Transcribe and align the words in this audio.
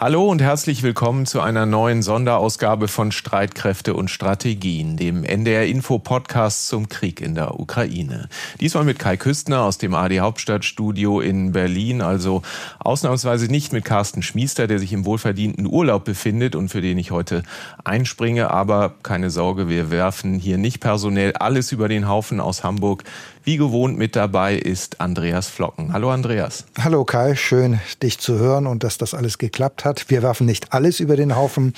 Hallo 0.00 0.30
und 0.30 0.40
herzlich 0.40 0.84
willkommen 0.84 1.26
zu 1.26 1.40
einer 1.40 1.66
neuen 1.66 2.02
Sonderausgabe 2.02 2.86
von 2.86 3.10
Streitkräfte 3.10 3.94
und 3.94 4.12
Strategien, 4.12 4.96
dem 4.96 5.24
NDR 5.24 5.66
Info 5.66 5.98
Podcast 5.98 6.68
zum 6.68 6.88
Krieg 6.88 7.20
in 7.20 7.34
der 7.34 7.58
Ukraine. 7.58 8.28
Diesmal 8.60 8.84
mit 8.84 9.00
Kai 9.00 9.16
Küstner 9.16 9.62
aus 9.62 9.76
dem 9.76 9.96
AD 9.96 10.20
Hauptstadtstudio 10.20 11.20
in 11.20 11.50
Berlin, 11.50 12.00
also 12.00 12.42
ausnahmsweise 12.78 13.46
nicht 13.46 13.72
mit 13.72 13.84
Carsten 13.84 14.22
Schmiester, 14.22 14.68
der 14.68 14.78
sich 14.78 14.92
im 14.92 15.04
wohlverdienten 15.04 15.66
Urlaub 15.66 16.04
befindet 16.04 16.54
und 16.54 16.68
für 16.68 16.80
den 16.80 16.96
ich 16.96 17.10
heute 17.10 17.42
einspringe, 17.82 18.52
aber 18.52 18.94
keine 19.02 19.30
Sorge, 19.30 19.68
wir 19.68 19.90
werfen 19.90 20.38
hier 20.38 20.58
nicht 20.58 20.78
personell 20.78 21.32
alles 21.32 21.72
über 21.72 21.88
den 21.88 22.06
Haufen 22.06 22.38
aus 22.38 22.62
Hamburg. 22.62 23.02
Wie 23.48 23.56
gewohnt 23.56 23.96
mit 23.96 24.14
dabei 24.14 24.56
ist 24.56 25.00
Andreas 25.00 25.48
Flocken. 25.48 25.94
Hallo 25.94 26.10
Andreas. 26.10 26.66
Hallo 26.78 27.06
Kai, 27.06 27.34
schön 27.34 27.80
dich 28.02 28.18
zu 28.18 28.38
hören 28.38 28.66
und 28.66 28.84
dass 28.84 28.98
das 28.98 29.14
alles 29.14 29.38
geklappt 29.38 29.86
hat. 29.86 30.10
Wir 30.10 30.22
werfen 30.22 30.44
nicht 30.44 30.74
alles 30.74 31.00
über 31.00 31.16
den 31.16 31.34
Haufen, 31.34 31.72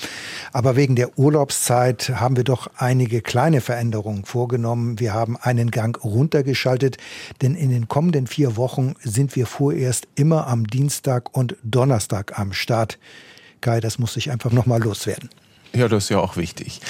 aber 0.51 0.75
wegen 0.75 0.97
der 0.97 1.17
Urlaubszeit 1.17 2.11
haben 2.15 2.35
wir 2.35 2.43
doch 2.43 2.67
einige 2.75 3.21
kleine 3.21 3.61
Veränderungen 3.61 4.25
vorgenommen. 4.25 4.99
Wir 4.99 5.13
haben 5.13 5.37
einen 5.37 5.71
Gang 5.71 5.97
runtergeschaltet, 6.03 6.97
denn 7.41 7.55
in 7.55 7.69
den 7.69 7.87
kommenden 7.87 8.27
vier 8.27 8.57
Wochen 8.57 8.95
sind 9.01 9.37
wir 9.37 9.45
vorerst 9.45 10.09
immer 10.15 10.47
am 10.47 10.67
Dienstag 10.67 11.33
und 11.37 11.55
Donnerstag 11.63 12.37
am 12.37 12.51
Start. 12.51 12.99
Kai, 13.61 13.79
das 13.79 13.97
muss 13.97 14.17
ich 14.17 14.29
einfach 14.29 14.51
nochmal 14.51 14.81
loswerden. 14.81 15.29
Ja, 15.73 15.87
das 15.87 16.03
ist 16.03 16.09
ja 16.09 16.19
auch 16.19 16.35
wichtig. 16.35 16.81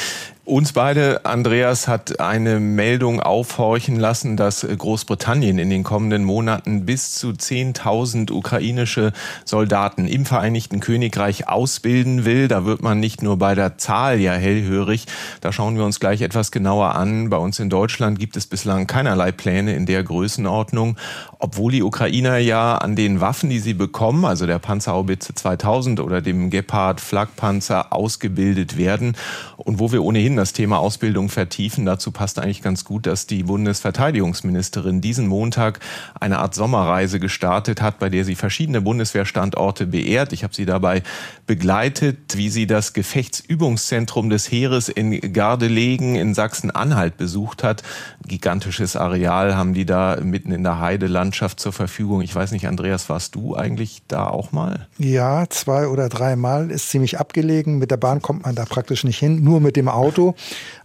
Uns 0.43 0.73
beide, 0.73 1.23
Andreas, 1.23 1.87
hat 1.87 2.19
eine 2.19 2.59
Meldung 2.59 3.19
aufhorchen 3.19 3.99
lassen, 3.99 4.37
dass 4.37 4.65
Großbritannien 4.65 5.59
in 5.59 5.69
den 5.69 5.83
kommenden 5.83 6.23
Monaten 6.23 6.83
bis 6.83 7.13
zu 7.13 7.29
10.000 7.29 8.31
ukrainische 8.31 9.13
Soldaten 9.45 10.07
im 10.07 10.25
Vereinigten 10.25 10.79
Königreich 10.79 11.47
ausbilden 11.47 12.25
will. 12.25 12.47
Da 12.47 12.65
wird 12.65 12.81
man 12.81 12.99
nicht 12.99 13.21
nur 13.21 13.37
bei 13.37 13.53
der 13.53 13.77
Zahl 13.77 14.19
ja 14.19 14.33
hellhörig. 14.33 15.05
Da 15.41 15.51
schauen 15.51 15.77
wir 15.77 15.85
uns 15.85 15.99
gleich 15.99 16.21
etwas 16.23 16.51
genauer 16.51 16.95
an. 16.95 17.29
Bei 17.29 17.37
uns 17.37 17.59
in 17.59 17.69
Deutschland 17.69 18.17
gibt 18.17 18.35
es 18.35 18.47
bislang 18.47 18.87
keinerlei 18.87 19.31
Pläne 19.31 19.75
in 19.75 19.85
der 19.85 20.03
Größenordnung, 20.03 20.97
obwohl 21.37 21.71
die 21.71 21.83
Ukrainer 21.83 22.39
ja 22.39 22.79
an 22.79 22.95
den 22.95 23.21
Waffen, 23.21 23.51
die 23.51 23.59
sie 23.59 23.75
bekommen, 23.75 24.25
also 24.25 24.47
der 24.47 24.57
Panzerhaubitze 24.57 25.35
2000 25.35 25.99
oder 25.99 26.19
dem 26.19 26.49
Gepard 26.49 26.99
Flakpanzer 26.99 27.93
ausgebildet 27.93 28.75
werden 28.75 29.15
und 29.57 29.77
wo 29.77 29.91
wir 29.91 30.03
ohnehin 30.03 30.30
das 30.35 30.53
Thema 30.53 30.79
Ausbildung 30.79 31.29
vertiefen. 31.29 31.85
Dazu 31.85 32.11
passt 32.11 32.39
eigentlich 32.39 32.61
ganz 32.61 32.85
gut, 32.85 33.05
dass 33.05 33.27
die 33.27 33.43
Bundesverteidigungsministerin 33.43 35.01
diesen 35.01 35.27
Montag 35.27 35.79
eine 36.19 36.39
Art 36.39 36.55
Sommerreise 36.55 37.19
gestartet 37.19 37.81
hat, 37.81 37.99
bei 37.99 38.09
der 38.09 38.25
sie 38.25 38.35
verschiedene 38.35 38.81
Bundeswehrstandorte 38.81 39.87
beehrt. 39.87 40.33
Ich 40.33 40.43
habe 40.43 40.53
sie 40.53 40.65
dabei 40.65 41.03
begleitet, 41.47 42.37
wie 42.37 42.49
sie 42.49 42.67
das 42.67 42.93
Gefechtsübungszentrum 42.93 44.29
des 44.29 44.51
Heeres 44.51 44.89
in 44.89 45.33
Gardelegen 45.33 46.15
in 46.15 46.33
Sachsen-Anhalt 46.33 47.17
besucht 47.17 47.63
hat. 47.63 47.83
Gigantisches 48.25 48.95
Areal 48.95 49.55
haben 49.55 49.73
die 49.73 49.85
da 49.85 50.17
mitten 50.21 50.51
in 50.51 50.63
der 50.63 50.79
Heidelandschaft 50.79 51.59
zur 51.59 51.73
Verfügung. 51.73 52.21
Ich 52.21 52.33
weiß 52.33 52.51
nicht, 52.51 52.67
Andreas, 52.67 53.09
warst 53.09 53.35
du 53.35 53.55
eigentlich 53.55 54.01
da 54.07 54.27
auch 54.27 54.51
mal? 54.51 54.87
Ja, 54.97 55.45
zwei 55.49 55.87
oder 55.87 56.09
dreimal 56.09 56.71
ist 56.71 56.89
ziemlich 56.89 57.19
abgelegen. 57.19 57.79
Mit 57.79 57.91
der 57.91 57.97
Bahn 57.97 58.21
kommt 58.21 58.43
man 58.43 58.55
da 58.55 58.65
praktisch 58.65 59.03
nicht 59.03 59.19
hin, 59.19 59.43
nur 59.43 59.59
mit 59.59 59.75
dem 59.75 59.87
Auto. 59.87 60.20
Auto. 60.21 60.35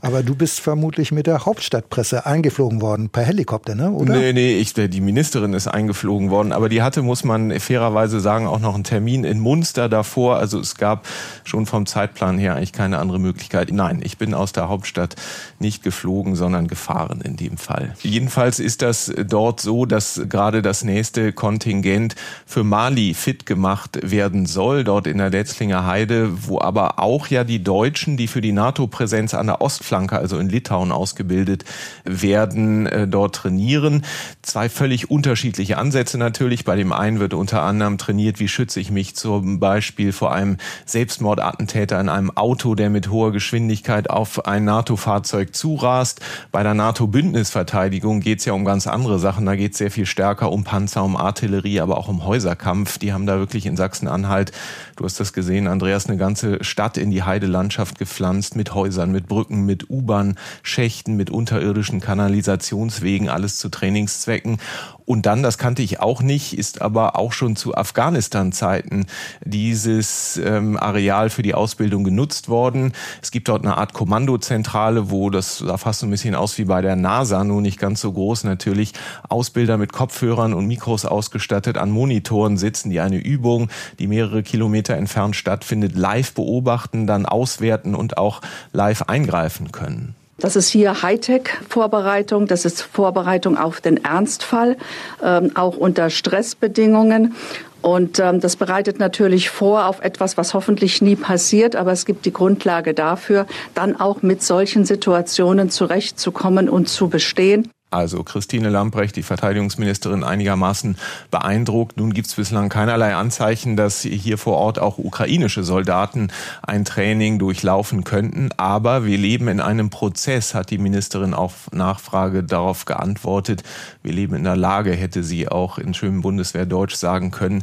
Aber 0.00 0.22
du 0.22 0.36
bist 0.36 0.60
vermutlich 0.60 1.10
mit 1.10 1.26
der 1.26 1.46
Hauptstadtpresse 1.46 2.26
eingeflogen 2.26 2.80
worden, 2.80 3.08
per 3.08 3.24
Helikopter, 3.24 3.74
ne? 3.74 3.90
oder? 3.90 4.14
Nee, 4.14 4.32
nee, 4.32 4.56
ich, 4.56 4.72
die 4.74 5.00
Ministerin 5.00 5.52
ist 5.52 5.66
eingeflogen 5.66 6.30
worden. 6.30 6.52
Aber 6.52 6.68
die 6.68 6.82
hatte, 6.82 7.02
muss 7.02 7.24
man 7.24 7.58
fairerweise 7.58 8.20
sagen, 8.20 8.46
auch 8.46 8.60
noch 8.60 8.74
einen 8.74 8.84
Termin 8.84 9.24
in 9.24 9.40
Munster 9.40 9.88
davor. 9.88 10.36
Also 10.36 10.60
es 10.60 10.76
gab 10.76 11.08
schon 11.42 11.66
vom 11.66 11.86
Zeitplan 11.86 12.38
her 12.38 12.54
eigentlich 12.54 12.72
keine 12.72 12.98
andere 12.98 13.18
Möglichkeit. 13.18 13.72
Nein, 13.72 14.00
ich 14.04 14.16
bin 14.16 14.32
aus 14.32 14.52
der 14.52 14.68
Hauptstadt 14.68 15.16
nicht 15.58 15.82
geflogen, 15.82 16.36
sondern 16.36 16.68
gefahren 16.68 17.20
in 17.22 17.36
dem 17.36 17.56
Fall. 17.56 17.94
Jedenfalls 18.02 18.60
ist 18.60 18.82
das 18.82 19.12
dort 19.26 19.60
so, 19.60 19.86
dass 19.86 20.20
gerade 20.28 20.62
das 20.62 20.84
nächste 20.84 21.32
Kontingent 21.32 22.14
für 22.44 22.62
Mali 22.62 23.14
fit 23.14 23.44
gemacht 23.44 23.98
werden 24.02 24.46
soll, 24.46 24.84
dort 24.84 25.08
in 25.08 25.18
der 25.18 25.30
Letzlinger 25.30 25.84
Heide, 25.84 26.46
wo 26.46 26.60
aber 26.60 27.00
auch 27.00 27.26
ja 27.26 27.42
die 27.42 27.64
Deutschen, 27.64 28.16
die 28.16 28.28
für 28.28 28.40
die 28.40 28.52
NATO-Präsenz 28.52 29.25
Bands 29.26 29.34
an 29.34 29.46
der 29.48 29.60
Ostflanke, 29.60 30.16
also 30.16 30.38
in 30.38 30.48
Litauen, 30.48 30.92
ausgebildet 30.92 31.64
werden, 32.04 32.86
äh, 32.86 33.08
dort 33.08 33.34
trainieren. 33.34 34.04
Zwei 34.42 34.68
völlig 34.68 35.10
unterschiedliche 35.10 35.78
Ansätze 35.78 36.16
natürlich. 36.16 36.64
Bei 36.64 36.76
dem 36.76 36.92
einen 36.92 37.18
wird 37.18 37.34
unter 37.34 37.62
anderem 37.62 37.98
trainiert, 37.98 38.38
wie 38.38 38.46
schütze 38.46 38.78
ich 38.78 38.92
mich 38.92 39.16
zum 39.16 39.58
Beispiel 39.58 40.12
vor 40.12 40.32
einem 40.32 40.58
Selbstmordattentäter 40.84 42.00
in 42.00 42.08
einem 42.08 42.30
Auto, 42.36 42.76
der 42.76 42.88
mit 42.88 43.10
hoher 43.10 43.32
Geschwindigkeit 43.32 44.10
auf 44.10 44.46
ein 44.46 44.64
NATO-Fahrzeug 44.64 45.54
zurast. 45.56 46.20
Bei 46.52 46.62
der 46.62 46.74
NATO-Bündnisverteidigung 46.74 48.20
geht 48.20 48.38
es 48.38 48.44
ja 48.44 48.52
um 48.52 48.64
ganz 48.64 48.86
andere 48.86 49.18
Sachen. 49.18 49.44
Da 49.46 49.56
geht 49.56 49.72
es 49.72 49.78
sehr 49.78 49.90
viel 49.90 50.06
stärker 50.06 50.52
um 50.52 50.62
Panzer, 50.62 51.02
um 51.02 51.16
Artillerie, 51.16 51.80
aber 51.80 51.98
auch 51.98 52.06
um 52.06 52.24
Häuserkampf. 52.24 52.98
Die 52.98 53.12
haben 53.12 53.26
da 53.26 53.38
wirklich 53.38 53.66
in 53.66 53.76
Sachsen-Anhalt, 53.76 54.52
du 54.94 55.04
hast 55.04 55.18
das 55.18 55.32
gesehen, 55.32 55.66
Andreas, 55.66 56.06
eine 56.06 56.16
ganze 56.16 56.62
Stadt 56.62 56.96
in 56.96 57.10
die 57.10 57.24
Heidelandschaft 57.24 57.98
gepflanzt 57.98 58.54
mit 58.54 58.74
Häusern, 58.74 59.15
mit 59.16 59.28
Brücken, 59.28 59.64
mit 59.64 59.88
U-Bahn-Schächten, 59.88 61.16
mit 61.16 61.30
unterirdischen 61.30 62.00
Kanalisationswegen, 62.00 63.28
alles 63.28 63.56
zu 63.56 63.70
Trainingszwecken. 63.70 64.58
Und 65.06 65.24
dann, 65.24 65.44
das 65.44 65.56
kannte 65.56 65.82
ich 65.82 66.00
auch 66.00 66.20
nicht, 66.20 66.58
ist 66.58 66.82
aber 66.82 67.16
auch 67.16 67.32
schon 67.32 67.54
zu 67.54 67.76
Afghanistan-Zeiten 67.76 69.06
dieses 69.44 70.36
ähm, 70.44 70.76
Areal 70.76 71.30
für 71.30 71.42
die 71.42 71.54
Ausbildung 71.54 72.02
genutzt 72.02 72.48
worden. 72.48 72.92
Es 73.22 73.30
gibt 73.30 73.48
dort 73.48 73.64
eine 73.64 73.78
Art 73.78 73.92
Kommandozentrale, 73.92 75.08
wo 75.10 75.30
das 75.30 75.58
sah 75.58 75.78
fast 75.78 76.00
so 76.00 76.06
ein 76.06 76.10
bisschen 76.10 76.34
aus 76.34 76.58
wie 76.58 76.64
bei 76.64 76.82
der 76.82 76.96
NASA, 76.96 77.44
nur 77.44 77.62
nicht 77.62 77.78
ganz 77.78 78.00
so 78.00 78.12
groß 78.12 78.44
natürlich. 78.44 78.92
Ausbilder 79.28 79.78
mit 79.78 79.92
Kopfhörern 79.92 80.52
und 80.52 80.66
Mikros 80.66 81.04
ausgestattet 81.04 81.78
an 81.78 81.90
Monitoren 81.92 82.56
sitzen, 82.56 82.90
die 82.90 82.98
eine 82.98 83.18
Übung, 83.18 83.68
die 84.00 84.08
mehrere 84.08 84.42
Kilometer 84.42 84.96
entfernt 84.96 85.36
stattfindet, 85.36 85.94
live 85.94 86.34
beobachten, 86.34 87.06
dann 87.06 87.26
auswerten 87.26 87.94
und 87.94 88.18
auch 88.18 88.40
live 88.72 89.02
eingreifen 89.02 89.70
können. 89.70 90.16
Das 90.38 90.54
ist 90.54 90.68
hier 90.68 91.02
Hightech-Vorbereitung, 91.02 92.46
das 92.46 92.66
ist 92.66 92.82
Vorbereitung 92.82 93.56
auf 93.56 93.80
den 93.80 94.04
Ernstfall, 94.04 94.76
ähm, 95.22 95.52
auch 95.54 95.78
unter 95.78 96.10
Stressbedingungen. 96.10 97.34
Und 97.80 98.18
ähm, 98.18 98.40
das 98.40 98.56
bereitet 98.56 98.98
natürlich 98.98 99.48
vor 99.48 99.86
auf 99.86 100.00
etwas, 100.00 100.36
was 100.36 100.52
hoffentlich 100.52 101.00
nie 101.00 101.16
passiert, 101.16 101.74
aber 101.74 101.92
es 101.92 102.04
gibt 102.04 102.26
die 102.26 102.32
Grundlage 102.32 102.92
dafür, 102.92 103.46
dann 103.74 103.98
auch 103.98 104.22
mit 104.22 104.42
solchen 104.42 104.84
Situationen 104.84 105.70
zurechtzukommen 105.70 106.68
und 106.68 106.88
zu 106.88 107.08
bestehen 107.08 107.70
also 107.90 108.24
Christine 108.24 108.68
Lamprecht, 108.68 109.14
die 109.14 109.22
Verteidigungsministerin, 109.22 110.24
einigermaßen 110.24 110.98
beeindruckt. 111.30 111.96
Nun 111.96 112.12
gibt 112.12 112.26
es 112.26 112.34
bislang 112.34 112.68
keinerlei 112.68 113.14
Anzeichen, 113.14 113.76
dass 113.76 114.00
hier 114.02 114.38
vor 114.38 114.56
Ort 114.56 114.78
auch 114.78 114.98
ukrainische 114.98 115.62
Soldaten 115.62 116.28
ein 116.62 116.84
Training 116.84 117.38
durchlaufen 117.38 118.02
könnten. 118.02 118.50
Aber 118.56 119.06
wir 119.06 119.16
leben 119.16 119.46
in 119.46 119.60
einem 119.60 119.90
Prozess, 119.90 120.52
hat 120.52 120.70
die 120.70 120.78
Ministerin 120.78 121.32
auf 121.32 121.70
Nachfrage 121.72 122.42
darauf 122.42 122.86
geantwortet. 122.86 123.62
Wir 124.02 124.12
leben 124.12 124.34
in 124.34 124.44
der 124.44 124.56
Lage, 124.56 124.92
hätte 124.92 125.22
sie 125.22 125.48
auch 125.48 125.78
in 125.78 125.94
schönem 125.94 126.22
Bundeswehrdeutsch 126.22 126.96
sagen 126.96 127.30
können. 127.30 127.62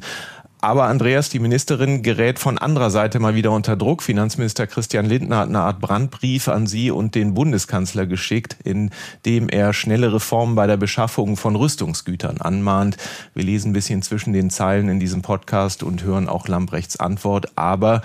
Aber 0.64 0.86
Andreas, 0.86 1.28
die 1.28 1.40
Ministerin, 1.40 2.04
gerät 2.04 2.40
von 2.40 2.58
anderer 2.58 2.90
Seite 2.90 3.20
mal 3.20 3.36
wieder 3.36 3.52
unter 3.52 3.76
Druck. 3.76 4.02
Finanzminister 4.02 4.66
Christian 4.66 5.06
Lindner 5.06 5.40
hat 5.40 5.50
eine 5.50 5.60
Art 5.60 5.82
Brandbrief 5.82 6.48
an 6.48 6.68
Sie 6.68 6.90
und 6.90 7.16
den 7.16 7.34
Bundeskanzler 7.34 8.06
geschickt, 8.06 8.56
in 8.64 8.90
dem 9.26 9.50
er 9.50 9.74
schnelle 9.74 10.14
Reformen 10.14 10.56
bei 10.56 10.66
der 10.66 10.78
Beschaffung 10.78 11.36
von 11.36 11.58
Rüstungsgütern 11.58 12.38
anmahnt. 12.38 12.96
Wir 13.34 13.44
lesen 13.44 13.72
ein 13.72 13.74
bisschen 13.74 14.04
zwischen 14.04 14.32
den 14.32 14.50
Zeilen 14.50 14.88
in 14.88 15.02
diesem 15.02 15.22
Podcast 15.22 15.84
und 15.84 16.04
hören 16.04 16.30
auch 16.30 16.48
Lambrechts 16.48 16.98
Antwort. 16.98 17.58
Aber 17.58 18.02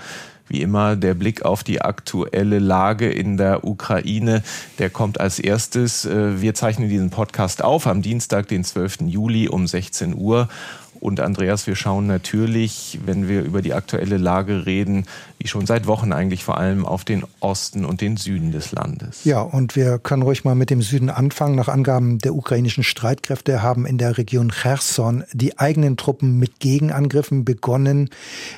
wie 0.49 0.61
immer 0.61 0.95
der 0.95 1.13
Blick 1.13 1.45
auf 1.45 1.63
die 1.63 1.81
aktuelle 1.81 2.59
Lage 2.59 3.09
in 3.09 3.37
der 3.37 3.63
Ukraine. 3.63 4.43
Der 4.79 4.89
kommt 4.89 5.19
als 5.19 5.39
erstes. 5.39 6.05
Äh, 6.05 6.41
wir 6.41 6.55
zeichnen 6.55 6.89
diesen 6.89 7.11
Podcast 7.11 7.63
auf 7.63 7.87
am 7.87 8.01
Dienstag, 8.01 8.47
den 8.47 8.63
12. 8.63 9.01
Juli 9.07 9.47
um 9.47 9.67
16 9.67 10.15
Uhr. 10.17 10.49
Und 10.99 11.19
Andreas, 11.21 11.65
wir 11.65 11.75
schauen 11.75 12.07
natürlich, 12.07 12.99
wenn 13.05 13.27
wir 13.27 13.43
über 13.43 13.61
die 13.61 13.73
aktuelle 13.73 14.17
Lage 14.17 14.65
reden, 14.65 15.05
wie 15.39 15.47
schon 15.47 15.65
seit 15.65 15.87
Wochen 15.87 16.11
eigentlich 16.11 16.43
vor 16.43 16.57
allem 16.57 16.85
auf 16.85 17.05
den 17.05 17.23
Osten 17.39 17.85
und 17.85 18.01
den 18.01 18.17
Süden 18.17 18.51
des 18.51 18.73
Landes. 18.73 19.23
Ja, 19.23 19.39
und 19.39 19.77
wir 19.77 19.97
können 19.97 20.21
ruhig 20.21 20.43
mal 20.43 20.53
mit 20.53 20.69
dem 20.69 20.81
Süden 20.81 21.09
anfangen. 21.09 21.55
Nach 21.55 21.69
Angaben 21.69 22.19
der 22.19 22.35
ukrainischen 22.35 22.83
Streitkräfte 22.83 23.61
haben 23.61 23.85
in 23.85 23.97
der 23.97 24.17
Region 24.17 24.51
Cherson 24.51 25.23
die 25.31 25.57
eigenen 25.57 25.95
Truppen 25.95 26.39
mit 26.39 26.59
Gegenangriffen 26.59 27.45
begonnen. 27.45 28.09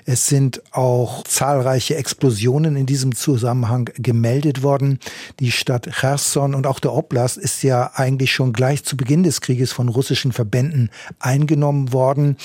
Es 0.06 0.26
sind 0.26 0.64
auch 0.72 1.24
zahlreiche 1.24 1.96
Explosionen 1.96 2.76
in 2.76 2.88
diesem 2.88 3.14
Zusammenhang 3.14 3.92
gemeldet 3.98 4.64
worden. 4.64 5.00
Die 5.40 5.52
Stadt 5.52 5.88
Cherson 6.00 6.56
und 6.56 6.66
auch 6.66 6.80
der 6.80 6.94
Oblast 6.94 7.38
ist 7.38 7.62
ja 7.62 7.92
eigentlich 7.94 8.32
schon 8.32 8.54
gleich 8.54 8.84
zu 8.84 8.98
Beginn 8.98 9.22
des 9.22 9.42
Krieges 9.42 9.72
von 9.72 9.88
russischen 9.88 10.32
Verbänden 10.32 10.90
eingenommen 11.20 11.94
worden. 11.94 12.38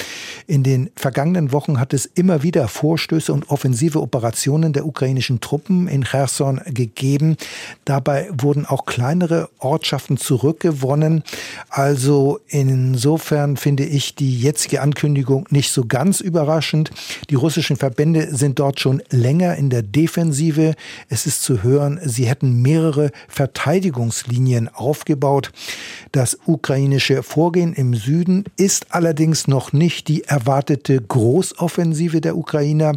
In 0.47 0.63
den 0.63 0.91
vergangenen 0.95 1.53
Wochen 1.53 1.81
hat 1.81 1.95
es 1.95 2.05
immer 2.05 2.43
wieder 2.43 2.69
Vorstöße 2.69 3.33
und 3.33 3.49
offensive 3.49 4.03
Operationen 4.03 4.26
der 4.73 4.87
ukrainischen 4.87 5.41
Truppen 5.41 5.89
in 5.89 6.05
Cherson 6.05 6.61
gegeben. 6.67 7.37
Dabei 7.85 8.29
wurden 8.33 8.67
auch 8.67 8.87
kleinere 8.87 9.49
Ortschaften 9.59 10.17
zurückgewonnen. 10.17 11.23
Also 11.69 12.41
insofern 12.49 13.57
finde 13.57 13.85
ich 13.85 14.15
die 14.15 14.39
jetzige 14.39 14.81
Ankündigung 14.81 15.47
nicht 15.51 15.71
so 15.71 15.85
ganz 15.87 16.21
überraschend. 16.21 16.91
Die 17.31 17.35
russischen 17.35 17.77
Verbände 17.77 18.35
sind 18.35 18.59
dort 18.59 18.81
schon 18.81 19.03
länger 19.11 19.57
in 19.57 19.71
der 19.71 19.83
Defensive. 19.83 20.75
Es 21.09 21.27
ist 21.27 21.43
zu 21.43 21.63
hören, 21.63 22.01
sie 22.05 22.27
hätten 22.27 22.63
mehrere 22.63 23.11
Verteidigungslinien 23.29 24.69
aufgebaut. 24.69 25.53
Das 26.13 26.39
ukrainische 26.47 27.23
Vorgehen 27.23 27.75
im 27.75 27.95
Süden 27.95 28.45
ist 28.57 28.87
allerdings 28.95 29.49
noch 29.49 29.73
nicht 29.73 30.09
die 30.09 30.25
erwartete 30.25 31.01
Großoffensive 31.01 32.21
der 32.21 32.37
Ukrainer. 32.37 32.93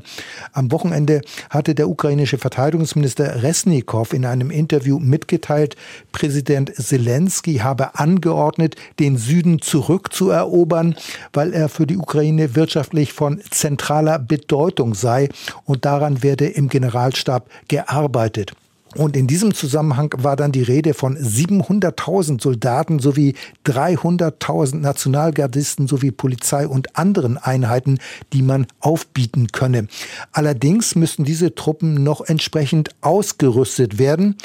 Am 0.54 0.72
Wochenende 0.72 1.19
hatte 1.50 1.76
der 1.76 1.90
ukrainische 1.90 2.38
Verteidigungsminister 2.38 3.44
Resnikow 3.44 4.14
in 4.14 4.26
einem 4.26 4.52
Interview 4.52 5.00
mitgeteilt, 5.00 5.76
Präsident 6.12 6.74
Zelensky 6.76 7.58
habe 7.58 7.96
angeordnet, 7.96 8.76
den 9.00 9.18
Süden 9.18 9.62
zurückzuerobern, 9.62 10.96
weil 11.34 11.54
er 11.54 11.70
für 11.70 11.88
die 11.88 11.98
Ukraine 11.98 12.56
wirtschaftlich 12.56 13.14
von 13.14 13.42
zentraler 13.50 14.20
Bedeutung 14.20 14.94
sei 14.94 15.30
und 15.66 15.86
daran 15.86 16.24
werde 16.24 16.48
im 16.48 16.70
Generalstab 16.70 17.50
gearbeitet. 17.68 18.54
Und 18.96 19.16
in 19.16 19.28
diesem 19.28 19.54
Zusammenhang 19.54 20.14
war 20.18 20.36
dann 20.36 20.52
die 20.52 20.64
Rede 20.64 20.94
von 20.94 21.16
700.000 21.16 22.42
Soldaten 22.42 23.00
sowie 23.00 23.36
300.000 23.66 24.78
Nationalgardisten 24.78 25.88
sowie 25.88 26.12
Polizei 26.12 26.68
und 26.68 26.98
anderen 26.98 27.38
Einheiten, 27.38 28.00
die 28.34 28.42
man 28.42 28.66
aufbieten 28.80 29.48
könne. 29.52 29.88
Allerdings 30.32 30.96
müssten 30.96 31.24
diese 31.24 31.54
Truppen 31.54 32.04
noch 32.04 32.22
entsprechend 32.22 32.90
ausgerüstet 33.02 34.00
werden. 34.00 34.36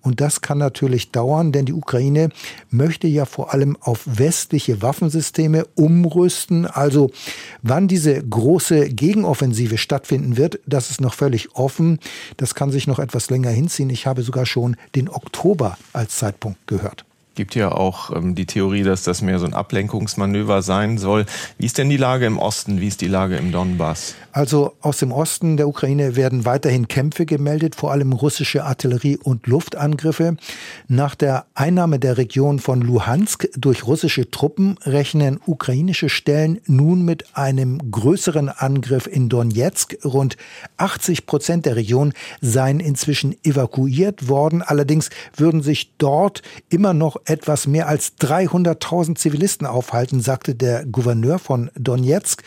Und 0.00 0.22
das 0.22 0.40
kann 0.40 0.56
natürlich 0.56 1.10
dauern, 1.10 1.52
denn 1.52 1.66
die 1.66 1.74
Ukraine 1.74 2.30
möchte 2.70 3.06
ja 3.06 3.26
vor 3.26 3.52
allem 3.52 3.76
auf 3.80 4.00
westliche 4.06 4.80
Waffensysteme 4.80 5.66
umrüsten. 5.74 6.64
Also 6.64 7.10
wann 7.62 7.86
diese 7.86 8.22
große 8.22 8.88
Gegenoffensive 8.88 9.76
stattfinden 9.76 10.38
wird, 10.38 10.58
das 10.66 10.90
ist 10.90 11.02
noch 11.02 11.12
völlig 11.12 11.54
offen. 11.54 11.98
Das 12.38 12.54
kann 12.54 12.70
sich 12.70 12.86
noch 12.86 12.98
etwas 12.98 13.28
länger 13.28 13.50
hinziehen. 13.50 13.89
Ich 13.90 14.06
habe 14.06 14.22
sogar 14.22 14.46
schon 14.46 14.76
den 14.94 15.08
Oktober 15.08 15.76
als 15.92 16.16
Zeitpunkt 16.16 16.66
gehört 16.66 17.04
gibt 17.34 17.54
ja 17.54 17.72
auch 17.72 18.14
ähm, 18.14 18.34
die 18.34 18.46
Theorie, 18.46 18.82
dass 18.82 19.02
das 19.02 19.22
mehr 19.22 19.38
so 19.38 19.46
ein 19.46 19.54
Ablenkungsmanöver 19.54 20.62
sein 20.62 20.98
soll. 20.98 21.26
Wie 21.58 21.66
ist 21.66 21.78
denn 21.78 21.88
die 21.88 21.96
Lage 21.96 22.26
im 22.26 22.38
Osten? 22.38 22.80
Wie 22.80 22.88
ist 22.88 23.00
die 23.00 23.08
Lage 23.08 23.36
im 23.36 23.52
Donbass? 23.52 24.14
Also 24.32 24.74
aus 24.80 24.98
dem 24.98 25.10
Osten 25.10 25.56
der 25.56 25.66
Ukraine 25.66 26.16
werden 26.16 26.44
weiterhin 26.44 26.86
Kämpfe 26.86 27.26
gemeldet, 27.26 27.74
vor 27.74 27.90
allem 27.90 28.12
russische 28.12 28.64
Artillerie- 28.64 29.16
und 29.16 29.46
Luftangriffe. 29.46 30.36
Nach 30.86 31.14
der 31.14 31.46
Einnahme 31.54 31.98
der 31.98 32.16
Region 32.16 32.58
von 32.58 32.80
Luhansk 32.80 33.48
durch 33.56 33.86
russische 33.86 34.30
Truppen 34.30 34.76
rechnen 34.84 35.40
ukrainische 35.46 36.08
Stellen 36.08 36.60
nun 36.66 37.04
mit 37.04 37.36
einem 37.36 37.90
größeren 37.90 38.48
Angriff 38.48 39.06
in 39.06 39.28
Donetsk. 39.28 39.96
Rund 40.04 40.36
80 40.76 41.26
Prozent 41.26 41.66
der 41.66 41.76
Region 41.76 42.12
seien 42.40 42.80
inzwischen 42.80 43.36
evakuiert 43.44 44.28
worden. 44.28 44.62
Allerdings 44.62 45.10
würden 45.36 45.62
sich 45.62 45.92
dort 45.98 46.42
immer 46.68 46.94
noch 46.94 47.16
etwas 47.30 47.68
mehr 47.68 47.86
als 47.86 48.18
300.000 48.18 49.14
Zivilisten 49.14 49.64
aufhalten, 49.64 50.20
sagte 50.20 50.56
der 50.56 50.84
Gouverneur 50.84 51.38
von 51.38 51.70
Donetsk. 51.76 52.42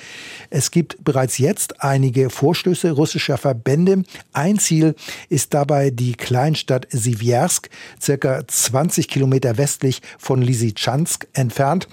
Es 0.49 0.71
gibt 0.71 1.01
bereits 1.05 1.37
jetzt 1.37 1.81
einige 1.81 2.29
Vorstöße 2.29 2.91
russischer 2.91 3.37
Verbände. 3.37 4.03
Ein 4.33 4.59
Ziel 4.59 4.95
ist 5.29 5.53
dabei 5.53 5.89
die 5.89 6.13
Kleinstadt 6.13 6.87
Siviersk, 6.89 7.69
circa 8.01 8.45
20 8.45 9.07
Kilometer 9.07 9.57
westlich 9.57 10.01
von 10.19 10.41
Lysychansk 10.41 11.27
entfernt. 11.31 11.87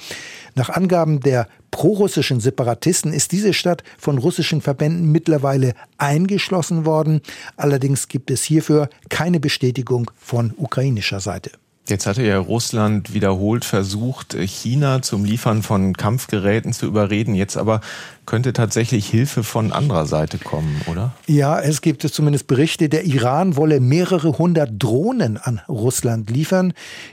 Nach 0.57 0.71
Angaben 0.71 1.21
der 1.21 1.47
prorussischen 1.71 2.41
Separatisten 2.41 3.13
ist 3.13 3.31
diese 3.31 3.53
Stadt 3.53 3.85
von 3.99 4.19
russischen 4.19 4.61
Verbänden 4.63 5.13
mittlerweile 5.13 5.75
eingeschlossen 5.97 6.85
worden. 6.85 7.21
Allerdings 7.57 8.09
gibt 8.09 8.33
es 8.33 8.43
hierfür 8.43 8.91
keine 9.09 9.39
Bestätigung 9.39 10.11
von 10.17 10.53
ukrainischer 10.57 11.21
Seite. 11.21 11.53
Jetzt 11.91 12.07
hatte 12.07 12.23
ja 12.23 12.39
Russland 12.39 13.13
wiederholt 13.13 13.65
versucht, 13.65 14.35
China 14.35 15.03
zum 15.03 15.25
Liefern 15.25 15.63
von 15.63 15.93
Kampfgeräten 15.95 16.73
zu 16.73 16.87
überreden. 16.87 17.35
Jetzt 17.35 17.57
aber 17.57 17.81
könnte 18.27 18.53
tatsächlich 18.53 19.09
Hilfe 19.09 19.43
von 19.43 19.73
anderer 19.73 20.07
Seite 20.07 20.39
kommen, 20.39 20.81
oder? 20.87 21.13
Ja, 21.27 21.59
es 21.59 21.81
gibt 21.81 22.03
zumindest 22.03 22.47
Berichte, 22.47 22.89
der 22.89 23.05
Iran 23.05 23.57
wolle 23.57 23.81
mehrere 23.81 24.39
hundert 24.39 24.71
Drohnen 24.79 25.37
an 25.37 25.61
Russland 25.69 26.31
liefern. 26.31 26.73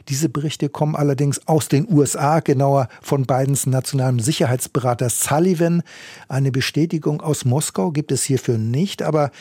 Diese 0.09 0.29
Berichte 0.29 0.69
kommen 0.69 0.95
allerdings 0.95 1.47
aus 1.47 1.69
den 1.69 1.91
USA, 1.91 2.39
genauer 2.39 2.88
von 3.01 3.25
Bidens 3.25 3.65
nationalem 3.65 4.19
Sicherheitsberater 4.19 5.09
Sullivan. 5.09 5.81
Eine 6.27 6.51
Bestätigung 6.51 7.21
aus 7.21 7.45
Moskau 7.45 7.91
gibt 7.91 8.12
es 8.12 8.24
hierfür 8.24 8.59
nicht, 8.59 9.01
aber 9.01 9.31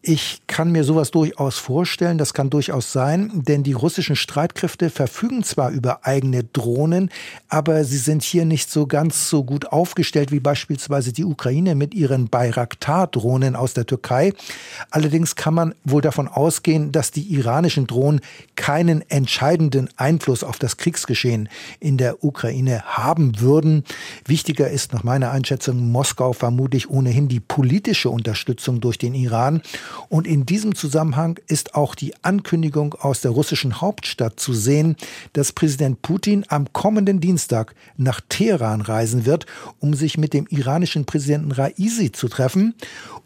ich 0.00 0.42
kann 0.46 0.70
mir 0.70 0.84
sowas 0.84 1.10
durchaus 1.10 1.58
vorstellen, 1.58 2.18
das 2.18 2.32
kann 2.32 2.50
durchaus 2.50 2.92
sein, 2.92 3.30
denn 3.34 3.64
die 3.64 3.72
russischen 3.72 4.14
Streitkräfte 4.14 4.90
verfügen 4.90 5.42
zwar 5.42 5.70
über 5.70 6.06
eigene 6.06 6.44
Drohnen, 6.44 7.10
aber 7.48 7.82
sie 7.82 7.98
sind 7.98 8.22
hier 8.22 8.44
nicht 8.44 8.70
so 8.70 8.86
ganz 8.86 9.28
so 9.28 9.42
gut 9.42 9.66
aufgestellt 9.66 10.30
wie 10.30 10.38
beispielsweise 10.38 11.12
die 11.12 11.24
Ukraine 11.24 11.74
mit 11.74 11.94
ihren 11.94 12.28
Bayraktar-Drohnen 12.28 13.56
aus 13.56 13.74
der 13.74 13.86
Türkei. 13.86 14.34
Allerdings 14.90 15.34
kann 15.34 15.54
man 15.54 15.74
wohl 15.84 16.00
davon 16.00 16.28
ausgehen, 16.28 16.92
dass 16.92 17.10
die 17.10 17.32
iranischen 17.34 17.88
Drohnen 17.88 18.20
keinen 18.54 19.02
entscheidenden 19.10 19.88
Einfluss 19.96 20.44
auf 20.44 20.58
das 20.58 20.76
Kriegsgeschehen 20.76 21.48
in 21.80 21.98
der 21.98 22.22
Ukraine 22.22 22.82
haben 22.84 23.40
würden. 23.40 23.82
Wichtiger 24.26 24.70
ist 24.70 24.92
nach 24.92 25.02
meiner 25.02 25.32
Einschätzung 25.32 25.90
Moskau 25.90 26.32
vermutlich 26.32 26.88
ohnehin 26.88 27.26
die 27.26 27.40
politische 27.40 28.10
Unterstützung 28.10 28.80
durch 28.80 28.98
den 28.98 29.14
Iran. 29.14 29.60
Und 30.08 30.26
in 30.26 30.46
diesem 30.46 30.74
Zusammenhang 30.74 31.38
ist 31.46 31.74
auch 31.74 31.94
die 31.94 32.14
Ankündigung 32.22 32.94
aus 32.94 33.20
der 33.20 33.30
russischen 33.30 33.80
Hauptstadt 33.80 34.40
zu 34.40 34.52
sehen, 34.52 34.96
dass 35.32 35.52
Präsident 35.52 36.02
Putin 36.02 36.44
am 36.48 36.72
kommenden 36.72 37.20
Dienstag 37.20 37.74
nach 37.96 38.20
Teheran 38.28 38.80
reisen 38.80 39.26
wird, 39.26 39.46
um 39.80 39.94
sich 39.94 40.18
mit 40.18 40.32
dem 40.32 40.46
iranischen 40.48 41.04
Präsidenten 41.04 41.52
Raisi 41.52 42.12
zu 42.12 42.28
treffen. 42.28 42.74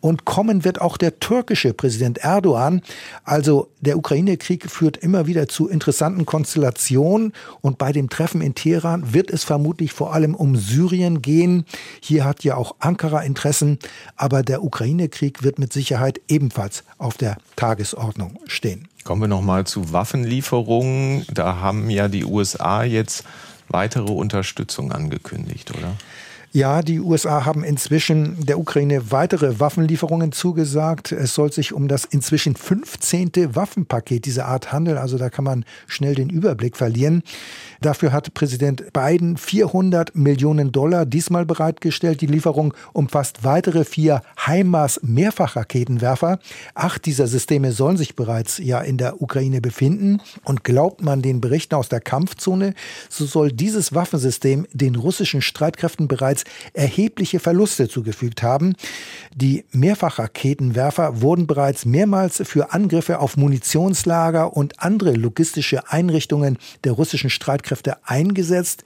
Und 0.03 0.25
kommen 0.25 0.65
wird 0.65 0.81
auch 0.81 0.97
der 0.97 1.21
türkische 1.21 1.73
Präsident 1.73 2.19
Erdogan. 2.19 2.83
Also 3.23 3.69
der 3.81 3.97
Ukraine-Krieg 3.97 4.69
führt 4.69 4.97
immer 4.97 5.29
wieder 5.29 5.47
zu 5.47 5.69
interessanten 5.69 6.27
Konstellationen. 6.27 7.33
Und 7.61 7.79
bei 7.79 7.93
dem 7.93 8.11
Treffen 8.11 8.41
in 8.43 8.57
Teheran 8.57 9.15
wird 9.15 9.31
es 9.31 9.45
vermutlich 9.45 9.93
vor 9.93 10.13
allem 10.13 10.35
um 10.35 10.57
Syrien 10.57 11.23
gehen. 11.23 11.65
Hier 12.01 12.25
hat 12.25 12.43
ja 12.43 12.57
auch 12.57 12.75
Ankara 12.81 13.23
Interessen. 13.23 13.79
Aber 14.17 14.43
der 14.43 14.65
Ukraine-Krieg 14.65 15.45
wird 15.45 15.61
mit 15.61 15.73
Sicherheit 15.73 16.21
ebenfalls 16.27 16.83
auf 16.99 17.17
der 17.17 17.37
Tagesordnung 17.55 18.41
stehen. 18.49 18.89
Kommen 19.05 19.21
wir 19.21 19.29
nochmal 19.29 19.69
zu 19.69 19.93
Waffenlieferungen. 19.93 21.25
Da 21.33 21.61
haben 21.61 21.91
ja 21.91 22.09
die 22.09 22.25
USA 22.25 22.83
jetzt 22.83 23.23
weitere 23.69 24.11
Unterstützung 24.11 24.91
angekündigt, 24.91 25.71
oder? 25.71 25.97
Ja, 26.55 26.83
die 26.83 27.01
USA 27.01 27.47
haben 27.47 27.65
inzwischen 27.65 28.45
der 28.45 28.59
Ukraine 28.59 29.11
weitere 29.11 29.59
Waffenlieferungen 29.59 30.33
zugesagt. 30.33 31.11
Es 31.11 31.35
soll 31.35 31.51
sich 31.51 31.73
um 31.73 31.89
das 31.89 32.05
inzwischen 32.05 32.57
15. 32.57 33.55
Waffenpaket 33.55 34.27
dieser 34.27 34.45
Art 34.45 34.71
handeln. 34.71 34.99
Also 34.99 35.17
da 35.17 35.31
kann 35.31 35.47
man 35.47 35.65
schnell 35.87 36.15
den 36.15 36.29
Überblick 36.29 36.77
verlieren. 36.77 37.23
Dafür 37.81 38.13
hat 38.13 38.35
Präsident 38.35 38.93
Biden 38.93 39.39
400 39.39 40.15
Millionen 40.15 40.73
Dollar 40.73 41.07
diesmal 41.07 41.47
bereitgestellt. 41.47 42.21
Die 42.21 42.27
Lieferung 42.27 42.75
umfasst 42.93 43.45
weitere 43.45 43.87
vier 43.87 44.21
HIMARS-Mehrfachraketenwerfer. 44.45 46.39
Acht 46.75 47.07
dieser 47.07 47.29
Systeme 47.29 47.73
sollen 47.73 47.97
sich 47.97 48.15
bereits 48.15 48.59
ja 48.59 48.83
in 48.83 48.99
der 48.99 49.23
Ukraine 49.23 49.63
befinden. 49.63 50.21
Und 50.45 50.65
glaubt 50.65 51.01
man 51.01 51.23
den 51.23 51.41
Berichten 51.41 51.77
aus 51.77 51.89
der 51.89 52.03
Kampfzone, 52.03 52.75
so 53.09 53.25
soll 53.25 53.53
dieses 53.53 53.95
Waffensystem 53.95 54.67
den 54.75 54.97
russischen 54.97 55.41
Streitkräften 55.41 56.09
bereits 56.09 56.42
erhebliche 56.73 57.41
Verluste 57.41 57.89
zugefügt 57.89 58.43
haben. 58.43 58.75
Die 59.35 59.65
Mehrfachraketenwerfer 59.73 61.21
wurden 61.21 61.47
bereits 61.47 61.85
mehrmals 61.85 62.43
für 62.45 62.73
Angriffe 62.73 63.19
auf 63.21 63.37
Munitionslager 63.37 64.57
und 64.57 64.81
andere 64.81 65.13
logistische 65.13 65.91
Einrichtungen 65.91 66.59
der 66.85 66.93
russischen 66.93 67.31
Streitkräfte 67.31 67.53
Streitkräfte 67.63 67.97
eingesetzt. 68.05 68.85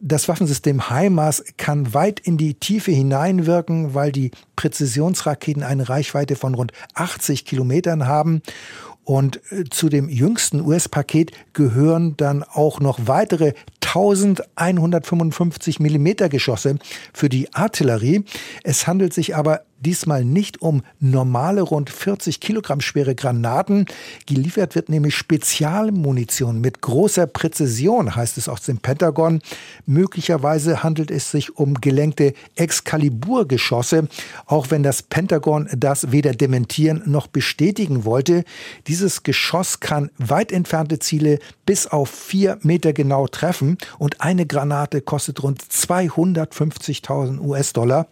Das 0.00 0.28
Waffensystem 0.28 0.90
HIMARS 0.90 1.44
kann 1.56 1.94
weit 1.94 2.20
in 2.20 2.36
die 2.36 2.54
Tiefe 2.54 2.90
hineinwirken, 2.90 3.94
weil 3.94 4.12
die 4.12 4.32
Präzisionsraketen 4.56 5.62
eine 5.62 5.88
Reichweite 5.88 6.36
von 6.36 6.54
rund 6.54 6.72
80 6.94 7.44
Kilometern 7.44 8.06
haben. 8.06 8.42
Und 9.04 9.40
äh, 9.52 9.64
zu 9.70 9.88
dem 9.88 10.08
jüngsten 10.08 10.60
US-Paket 10.60 11.32
gehören 11.52 12.16
dann 12.16 12.42
auch 12.42 12.80
noch 12.80 13.00
weitere 13.06 13.52
1155 13.80 15.78
Millimeter 15.78 16.28
Geschosse 16.28 16.76
für 17.12 17.28
die 17.28 17.52
Artillerie. 17.54 18.24
Es 18.64 18.86
handelt 18.86 19.14
sich 19.14 19.36
aber 19.36 19.62
diesmal 19.84 20.24
nicht 20.24 20.62
um 20.62 20.82
normale 20.98 21.62
rund 21.62 21.90
40 21.90 22.40
Kilogramm 22.40 22.80
schwere 22.80 23.14
Granaten. 23.14 23.86
Geliefert 24.26 24.74
wird 24.74 24.88
nämlich 24.88 25.14
Spezialmunition 25.14 26.60
mit 26.60 26.80
großer 26.80 27.26
Präzision, 27.26 28.16
heißt 28.16 28.38
es 28.38 28.48
aus 28.48 28.62
dem 28.62 28.78
Pentagon. 28.78 29.40
Möglicherweise 29.86 30.82
handelt 30.82 31.10
es 31.10 31.30
sich 31.30 31.56
um 31.56 31.74
gelenkte 31.74 32.34
Excalibur-Geschosse, 32.56 34.08
auch 34.46 34.70
wenn 34.70 34.82
das 34.82 35.02
Pentagon 35.02 35.68
das 35.76 36.10
weder 36.10 36.32
dementieren 36.32 37.02
noch 37.06 37.26
bestätigen 37.26 38.04
wollte. 38.04 38.44
Dieses 38.86 39.22
Geschoss 39.22 39.80
kann 39.80 40.10
weit 40.18 40.50
entfernte 40.50 40.98
Ziele 40.98 41.38
bis 41.66 41.86
auf 41.86 42.10
vier 42.10 42.58
Meter 42.62 42.92
genau 42.92 43.26
treffen 43.26 43.78
und 43.98 44.20
eine 44.20 44.46
Granate 44.46 45.00
kostet 45.00 45.42
rund 45.42 45.62
250.000 45.62 47.40
US-Dollar. 47.40 48.08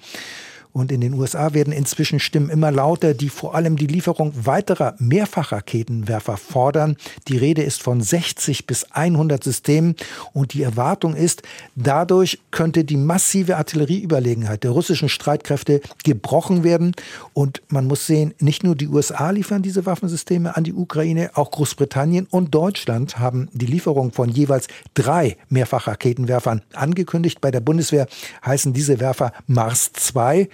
Und 0.72 0.90
in 0.90 1.02
den 1.02 1.14
USA 1.14 1.52
werden 1.52 1.72
inzwischen 1.72 2.18
Stimmen 2.18 2.48
immer 2.48 2.70
lauter, 2.70 3.12
die 3.12 3.28
vor 3.28 3.54
allem 3.54 3.76
die 3.76 3.86
Lieferung 3.86 4.32
weiterer 4.46 4.94
Mehrfachraketenwerfer 4.98 6.38
fordern. 6.38 6.96
Die 7.28 7.36
Rede 7.36 7.62
ist 7.62 7.82
von 7.82 8.00
60 8.00 8.66
bis 8.66 8.90
100 8.90 9.44
Systemen 9.44 9.96
und 10.32 10.54
die 10.54 10.62
Erwartung 10.62 11.14
ist, 11.14 11.42
dadurch 11.74 12.38
könnte 12.50 12.84
die 12.84 12.96
massive 12.96 13.56
Artillerieüberlegenheit 13.58 14.64
der 14.64 14.70
russischen 14.70 15.10
Streitkräfte 15.10 15.82
gebrochen 16.04 16.64
werden. 16.64 16.92
Und 17.34 17.62
man 17.68 17.86
muss 17.86 18.06
sehen, 18.06 18.32
nicht 18.38 18.64
nur 18.64 18.74
die 18.74 18.88
USA 18.88 19.30
liefern 19.30 19.62
diese 19.62 19.84
Waffensysteme 19.84 20.56
an 20.56 20.64
die 20.64 20.72
Ukraine, 20.72 21.30
auch 21.34 21.50
Großbritannien 21.50 22.26
und 22.30 22.54
Deutschland 22.54 23.18
haben 23.18 23.48
die 23.52 23.66
Lieferung 23.66 24.12
von 24.12 24.30
jeweils 24.30 24.68
drei 24.94 25.36
Mehrfachraketenwerfern 25.50 26.62
angekündigt. 26.72 27.40
Bei 27.42 27.50
der 27.50 27.60
Bundeswehr 27.60 28.06
heißen 28.44 28.72
diese 28.72 29.00
Werfer 29.00 29.32
Mars 29.46 29.92
2 29.92 30.48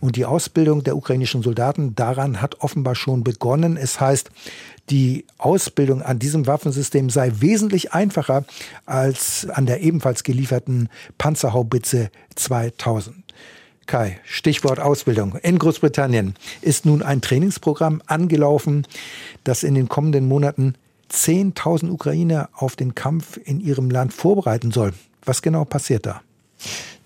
und 0.00 0.16
die 0.16 0.24
Ausbildung 0.24 0.84
der 0.84 0.96
ukrainischen 0.96 1.42
Soldaten 1.42 1.94
daran 1.94 2.40
hat 2.40 2.60
offenbar 2.60 2.94
schon 2.94 3.24
begonnen. 3.24 3.76
Es 3.76 4.00
heißt, 4.00 4.30
die 4.90 5.26
Ausbildung 5.36 6.02
an 6.02 6.18
diesem 6.18 6.46
Waffensystem 6.46 7.10
sei 7.10 7.32
wesentlich 7.40 7.92
einfacher 7.92 8.44
als 8.86 9.46
an 9.50 9.66
der 9.66 9.82
ebenfalls 9.82 10.24
gelieferten 10.24 10.88
Panzerhaubitze 11.18 12.10
2000. 12.34 13.16
Kai, 13.86 14.20
Stichwort 14.24 14.80
Ausbildung. 14.80 15.36
In 15.36 15.58
Großbritannien 15.58 16.34
ist 16.60 16.84
nun 16.84 17.02
ein 17.02 17.22
Trainingsprogramm 17.22 18.02
angelaufen, 18.06 18.86
das 19.44 19.62
in 19.62 19.74
den 19.74 19.88
kommenden 19.88 20.28
Monaten 20.28 20.74
10.000 21.10 21.90
Ukrainer 21.90 22.50
auf 22.52 22.76
den 22.76 22.94
Kampf 22.94 23.38
in 23.42 23.60
ihrem 23.60 23.90
Land 23.90 24.12
vorbereiten 24.12 24.72
soll. 24.72 24.92
Was 25.24 25.40
genau 25.40 25.64
passiert 25.64 26.04
da? 26.04 26.20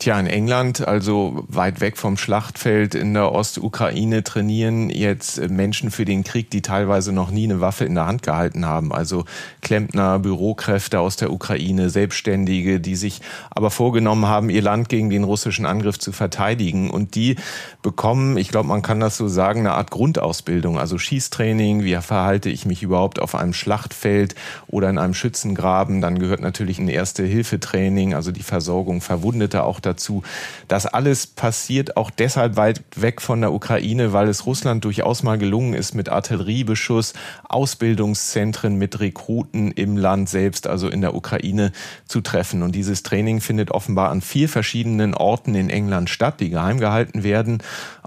Tja, 0.02 0.18
in 0.18 0.26
England, 0.26 0.85
also 0.85 1.44
weit 1.47 1.80
weg 1.80 1.97
vom 1.97 2.16
Schlachtfeld 2.16 2.97
in 2.97 3.14
der 3.14 3.30
Ostukraine, 3.30 4.25
trainieren 4.25 4.90
jetzt 4.90 5.49
Menschen 5.49 5.92
für 5.92 6.04
den 6.04 6.25
Krieg, 6.25 6.50
die 6.50 6.61
teilweise 6.61 7.12
noch 7.12 7.30
nie 7.30 7.44
eine 7.44 7.61
Waffe 7.61 7.85
in 7.85 7.94
der 7.94 8.09
Hand 8.09 8.25
gehalten 8.25 8.66
haben. 8.66 8.92
Also 8.92 9.26
Klempner, 9.61 10.18
Bürokräfte 10.18 10.99
aus 10.99 11.14
der 11.14 11.32
Ukraine, 11.32 11.88
Selbstständige, 11.88 12.80
die 12.80 12.97
sich 12.97 13.21
aber 13.50 13.71
vorgenommen 13.71 14.26
haben, 14.26 14.50
ihr 14.50 14.62
Land 14.62 14.88
gegen 14.88 15.09
den 15.09 15.23
russischen 15.23 15.66
Angriff 15.66 16.00
zu 16.00 16.11
verteidigen. 16.11 16.90
Und 16.90 17.14
die 17.14 17.37
bekommen, 17.82 18.37
ich 18.38 18.49
glaube, 18.49 18.66
man 18.66 18.82
kann 18.82 18.99
das 18.99 19.16
so 19.16 19.28
sagen, 19.28 19.61
eine 19.61 19.75
Art 19.75 19.92
Grundausbildung, 19.92 20.80
also 20.80 20.99
Schießtraining, 20.99 21.85
wie 21.85 21.94
verhalte 21.94 22.49
ich 22.49 22.66
mich 22.66 22.82
überhaupt 22.82 23.21
auf 23.21 23.37
einem 23.37 23.52
Schlachtfeld 23.52 24.35
oder 24.66 24.90
in 24.90 24.99
einem 24.99 25.14
Schützengraben. 25.14 26.00
Dann 26.00 26.18
gehört 26.18 26.40
natürlich 26.40 26.80
ein 26.80 26.88
Erste-Hilfe-Training, 26.88 28.14
also 28.14 28.32
die 28.32 28.42
Versorgung 28.42 29.00
Verwundeter 29.00 29.62
auch 29.62 29.78
dazu 29.78 29.91
dazu. 29.92 30.22
Das 30.68 30.87
alles 30.87 31.26
passiert 31.26 31.96
auch 31.96 32.11
deshalb 32.11 32.56
weit 32.56 32.82
weg 32.96 33.20
von 33.20 33.40
der 33.40 33.52
Ukraine, 33.52 34.12
weil 34.12 34.28
es 34.28 34.46
Russland 34.46 34.84
durchaus 34.84 35.22
mal 35.22 35.38
gelungen 35.38 35.75
ist, 35.75 35.94
mit 35.94 36.08
Artilleriebeschuss 36.08 37.14
Ausbildungszentren 37.49 38.76
mit 38.76 39.00
Rekruten 39.00 39.70
im 39.70 39.96
Land 39.96 40.28
selbst, 40.28 40.66
also 40.66 40.88
in 40.88 41.00
der 41.00 41.14
Ukraine, 41.14 41.72
zu 42.06 42.20
treffen. 42.20 42.62
Und 42.62 42.75
dieses 42.75 43.02
Training 43.02 43.40
findet 43.40 43.70
offenbar 43.70 44.11
an 44.11 44.20
vier 44.20 44.49
verschiedenen 44.49 45.14
Orten 45.14 45.54
in 45.54 45.70
England 45.70 46.11
statt, 46.11 46.40
die 46.40 46.50
geheim 46.50 46.78
gehalten 46.78 47.22
werden 47.22 47.62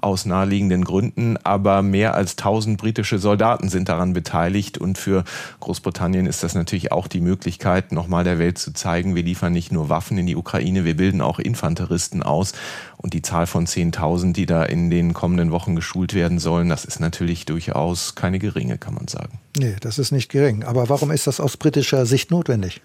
aus 0.05 0.25
naheliegenden 0.25 0.85
Gründen, 0.85 1.35
aber 1.43 1.81
mehr 1.81 2.13
als 2.13 2.37
1000 2.37 2.77
britische 2.77 3.17
Soldaten 3.17 3.69
sind 3.69 3.89
daran 3.89 4.13
beteiligt 4.13 4.77
und 4.77 4.99
für 4.99 5.23
Großbritannien 5.59 6.27
ist 6.27 6.43
das 6.43 6.53
natürlich 6.53 6.91
auch 6.91 7.07
die 7.07 7.21
Möglichkeit, 7.21 7.91
nochmal 7.91 8.23
der 8.23 8.37
Welt 8.37 8.59
zu 8.59 8.71
zeigen, 8.71 9.15
wir 9.15 9.23
liefern 9.23 9.51
nicht 9.51 9.71
nur 9.71 9.89
Waffen 9.89 10.19
in 10.19 10.27
die 10.27 10.35
Ukraine, 10.35 10.85
wir 10.85 10.95
bilden 10.95 11.21
auch 11.21 11.39
Infanteristen 11.39 12.21
aus 12.21 12.53
und 12.97 13.13
die 13.15 13.23
Zahl 13.23 13.47
von 13.47 13.65
10.000, 13.65 14.33
die 14.33 14.45
da 14.45 14.63
in 14.63 14.91
den 14.91 15.13
kommenden 15.13 15.51
Wochen 15.51 15.75
geschult 15.75 16.13
werden 16.13 16.37
sollen, 16.37 16.69
das 16.69 16.85
ist 16.85 16.99
natürlich 16.99 17.45
durchaus 17.45 18.13
keine 18.13 18.37
geringe, 18.37 18.77
kann 18.77 18.93
man 18.93 19.07
sagen. 19.07 19.39
Nee, 19.57 19.75
das 19.79 19.99
ist 19.99 20.11
nicht 20.11 20.29
gering. 20.29 20.63
Aber 20.63 20.89
warum 20.89 21.11
ist 21.11 21.27
das 21.27 21.39
aus 21.39 21.57
britischer 21.57 22.05
Sicht 22.05 22.31
notwendig? 22.31 22.81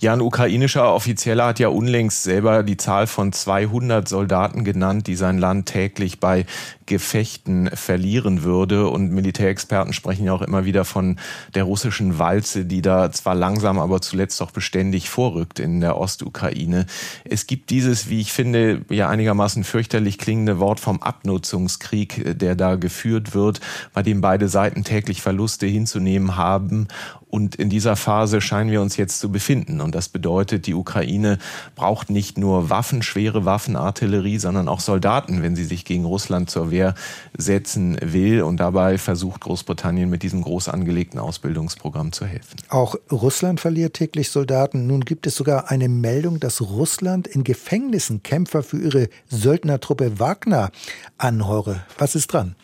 Ja, 0.00 0.12
ein 0.12 0.20
ukrainischer 0.20 0.94
Offizieller 0.94 1.46
hat 1.46 1.58
ja 1.58 1.68
unlängst 1.68 2.22
selber 2.22 2.62
die 2.62 2.76
Zahl 2.76 3.08
von 3.08 3.32
200 3.32 4.08
Soldaten 4.08 4.64
genannt, 4.64 5.08
die 5.08 5.16
sein 5.16 5.38
Land 5.38 5.66
täglich 5.66 6.20
bei 6.20 6.46
Gefechten 6.88 7.70
verlieren 7.74 8.42
würde. 8.42 8.88
Und 8.88 9.12
Militärexperten 9.12 9.92
sprechen 9.92 10.24
ja 10.24 10.32
auch 10.32 10.42
immer 10.42 10.64
wieder 10.64 10.84
von 10.84 11.20
der 11.54 11.64
russischen 11.64 12.18
Walze, 12.18 12.64
die 12.64 12.82
da 12.82 13.12
zwar 13.12 13.34
langsam, 13.34 13.78
aber 13.78 14.00
zuletzt 14.00 14.42
auch 14.42 14.50
beständig 14.50 15.10
vorrückt 15.10 15.60
in 15.60 15.80
der 15.80 15.98
Ostukraine. 15.98 16.86
Es 17.24 17.46
gibt 17.46 17.70
dieses, 17.70 18.08
wie 18.08 18.20
ich 18.20 18.32
finde, 18.32 18.84
ja 18.88 19.08
einigermaßen 19.08 19.64
fürchterlich 19.64 20.18
klingende 20.18 20.58
Wort 20.58 20.80
vom 20.80 21.02
Abnutzungskrieg, 21.02 22.38
der 22.38 22.56
da 22.56 22.76
geführt 22.76 23.34
wird, 23.34 23.60
bei 23.92 24.02
dem 24.02 24.20
beide 24.20 24.48
Seiten 24.48 24.82
täglich 24.82 25.22
Verluste 25.22 25.66
hinzunehmen 25.66 26.36
haben 26.36 26.88
und 27.30 27.54
in 27.56 27.68
dieser 27.68 27.96
Phase 27.96 28.40
scheinen 28.40 28.70
wir 28.70 28.80
uns 28.80 28.96
jetzt 28.96 29.20
zu 29.20 29.30
befinden. 29.30 29.80
Und 29.80 29.94
das 29.94 30.08
bedeutet, 30.08 30.66
die 30.66 30.74
Ukraine 30.74 31.38
braucht 31.76 32.10
nicht 32.10 32.38
nur 32.38 32.70
Waffen, 32.70 33.02
schwere 33.02 33.44
Waffen, 33.44 33.76
Artillerie, 33.76 34.38
sondern 34.38 34.68
auch 34.68 34.80
Soldaten, 34.80 35.42
wenn 35.42 35.54
sie 35.54 35.64
sich 35.64 35.84
gegen 35.84 36.04
Russland 36.04 36.50
zur 36.50 36.70
Wehr 36.70 36.94
setzen 37.36 37.98
will. 38.00 38.42
Und 38.42 38.58
dabei 38.58 38.98
versucht 38.98 39.42
Großbritannien 39.42 40.08
mit 40.08 40.22
diesem 40.22 40.42
groß 40.42 40.68
angelegten 40.68 41.20
Ausbildungsprogramm 41.20 42.12
zu 42.12 42.24
helfen. 42.24 42.56
Auch 42.70 42.96
Russland 43.10 43.60
verliert 43.60 43.94
täglich 43.94 44.30
Soldaten. 44.30 44.86
Nun 44.86 45.04
gibt 45.04 45.26
es 45.26 45.36
sogar 45.36 45.70
eine 45.70 45.88
Meldung, 45.88 46.40
dass 46.40 46.60
Russland 46.60 47.26
in 47.26 47.44
Gefängnissen 47.44 48.22
Kämpfer 48.22 48.62
für 48.62 48.78
ihre 48.78 49.08
Söldnertruppe 49.28 50.18
Wagner 50.18 50.70
anheure. 51.18 51.84
Was 51.98 52.14
ist 52.14 52.32
dran? 52.32 52.56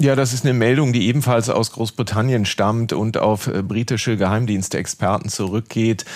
Ja, 0.00 0.16
das 0.16 0.32
ist 0.32 0.46
eine 0.46 0.54
Meldung, 0.54 0.94
die 0.94 1.08
ebenfalls 1.08 1.50
aus 1.50 1.72
Großbritannien 1.72 2.46
stammt 2.46 2.94
und 2.94 3.18
auf 3.18 3.48
äh, 3.48 3.62
britische 3.62 4.16
Geheimdienstexperten 4.16 5.28
zurückgeht. 5.28 6.06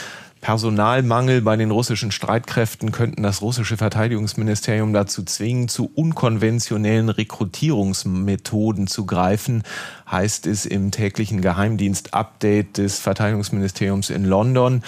Personalmangel 0.41 1.43
bei 1.43 1.57
den 1.57 1.71
russischen 1.71 2.11
Streitkräften 2.11 2.93
könnten 2.93 3.23
das 3.23 3.43
russische 3.43 3.77
Verteidigungsministerium 3.77 4.95
dazu 4.95 5.23
zwingen, 5.23 5.69
zu 5.69 5.91
unkonventionellen 5.95 7.11
Rekrutierungsmethoden 7.11 8.87
zu 8.87 9.05
greifen, 9.05 9.65
heißt 10.11 10.47
es 10.47 10.65
im 10.65 10.91
täglichen 10.91 11.43
Geheimdienst-Update 11.43 12.79
des 12.79 13.01
Verteidigungsministeriums 13.01 14.09
in 14.09 14.25
London. 14.25 14.83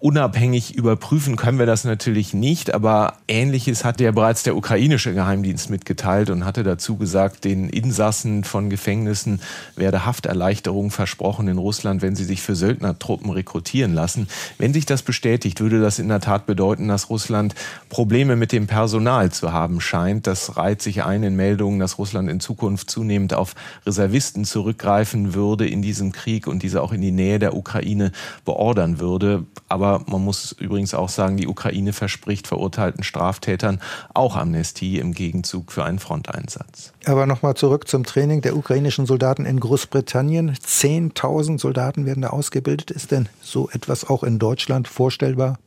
Unabhängig 0.00 0.76
überprüfen 0.76 1.34
können 1.34 1.58
wir 1.58 1.66
das 1.66 1.82
natürlich 1.82 2.32
nicht, 2.32 2.72
aber 2.72 3.14
Ähnliches 3.26 3.84
hat 3.84 4.00
ja 4.00 4.12
bereits 4.12 4.44
der 4.44 4.54
ukrainische 4.54 5.12
Geheimdienst 5.12 5.70
mitgeteilt 5.70 6.30
und 6.30 6.44
hatte 6.44 6.62
dazu 6.62 6.96
gesagt, 6.96 7.44
den 7.44 7.68
Insassen 7.68 8.44
von 8.44 8.70
Gefängnissen 8.70 9.40
werde 9.74 10.06
Hafterleichterung 10.06 10.92
versprochen 10.92 11.48
in 11.48 11.58
Russland, 11.58 12.00
wenn 12.00 12.14
sie 12.14 12.22
sich 12.22 12.42
für 12.42 12.54
Söldnertruppen 12.54 13.28
rekrutieren 13.30 13.92
lassen. 13.92 14.28
Wenn 14.56 14.72
sich 14.72 14.86
das 14.86 15.02
bestätigt, 15.02 15.60
würde 15.60 15.80
das 15.80 15.98
in 15.98 16.08
der 16.08 16.20
Tat 16.20 16.46
bedeuten, 16.46 16.86
dass 16.86 17.10
Russland 17.10 17.56
Probleme 17.88 18.36
mit 18.36 18.52
dem 18.52 18.68
Personal 18.68 19.32
zu 19.32 19.52
haben 19.52 19.80
scheint. 19.80 20.28
Das 20.28 20.56
reiht 20.56 20.80
sich 20.80 21.02
ein 21.02 21.24
in 21.24 21.34
Meldungen, 21.34 21.80
dass 21.80 21.98
Russland 21.98 22.30
in 22.30 22.38
Zukunft 22.38 22.88
zunehmend 22.88 23.34
auf 23.34 23.56
Reservisten 23.84 24.44
zurückgreifen 24.44 25.34
würde 25.34 25.66
in 25.68 25.82
diesem 25.82 26.12
Krieg 26.12 26.46
und 26.46 26.62
diese 26.62 26.82
auch 26.82 26.92
in 26.92 27.00
die 27.00 27.10
Nähe 27.10 27.40
der 27.40 27.56
Ukraine 27.56 28.12
beordern 28.44 29.00
würde. 29.00 29.44
Aber 29.68 29.87
aber 29.88 30.04
man 30.10 30.22
muss 30.22 30.52
übrigens 30.52 30.94
auch 30.94 31.08
sagen, 31.08 31.36
die 31.36 31.46
Ukraine 31.46 31.92
verspricht 31.92 32.46
verurteilten 32.46 33.02
Straftätern 33.02 33.80
auch 34.14 34.36
Amnestie 34.36 34.98
im 34.98 35.12
Gegenzug 35.12 35.72
für 35.72 35.84
einen 35.84 35.98
Fronteinsatz. 35.98 36.92
Aber 37.06 37.26
nochmal 37.26 37.54
zurück 37.54 37.88
zum 37.88 38.04
Training 38.04 38.42
der 38.42 38.56
ukrainischen 38.56 39.06
Soldaten 39.06 39.46
in 39.46 39.60
Großbritannien. 39.60 40.54
10.000 40.54 41.58
Soldaten 41.58 42.06
werden 42.06 42.22
da 42.22 42.30
ausgebildet. 42.30 42.90
Ist 42.90 43.10
denn 43.10 43.28
so 43.40 43.68
etwas 43.70 44.08
auch 44.08 44.22
in 44.22 44.38
Deutschland 44.38 44.88
vorstellbar? 44.88 45.58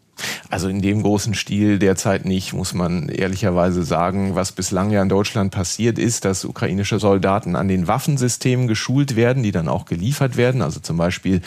Also 0.50 0.68
in 0.68 0.82
dem 0.82 1.04
großen 1.04 1.34
Stil 1.34 1.80
derzeit 1.80 2.26
nicht, 2.26 2.54
muss 2.54 2.74
man 2.74 3.10
ehrlicherweise 3.10 3.84
sagen. 3.84 4.36
Was 4.36 4.52
bislang 4.52 4.92
ja 4.92 5.02
in 5.02 5.10
Deutschland 5.10 5.52
passiert 5.52 6.00
ist, 6.00 6.26
dass 6.26 6.46
ukrainische 6.46 7.00
Soldaten 7.00 7.56
an 7.56 7.68
den 7.68 7.88
Waffensystemen 7.88 8.68
geschult 8.68 9.16
werden, 9.16 9.44
die 9.44 9.52
dann 9.52 9.68
auch 9.68 9.86
geliefert 9.86 10.38
werden. 10.38 10.62
Also 10.62 10.80
zum 10.80 10.98
Beispiel 10.98 11.42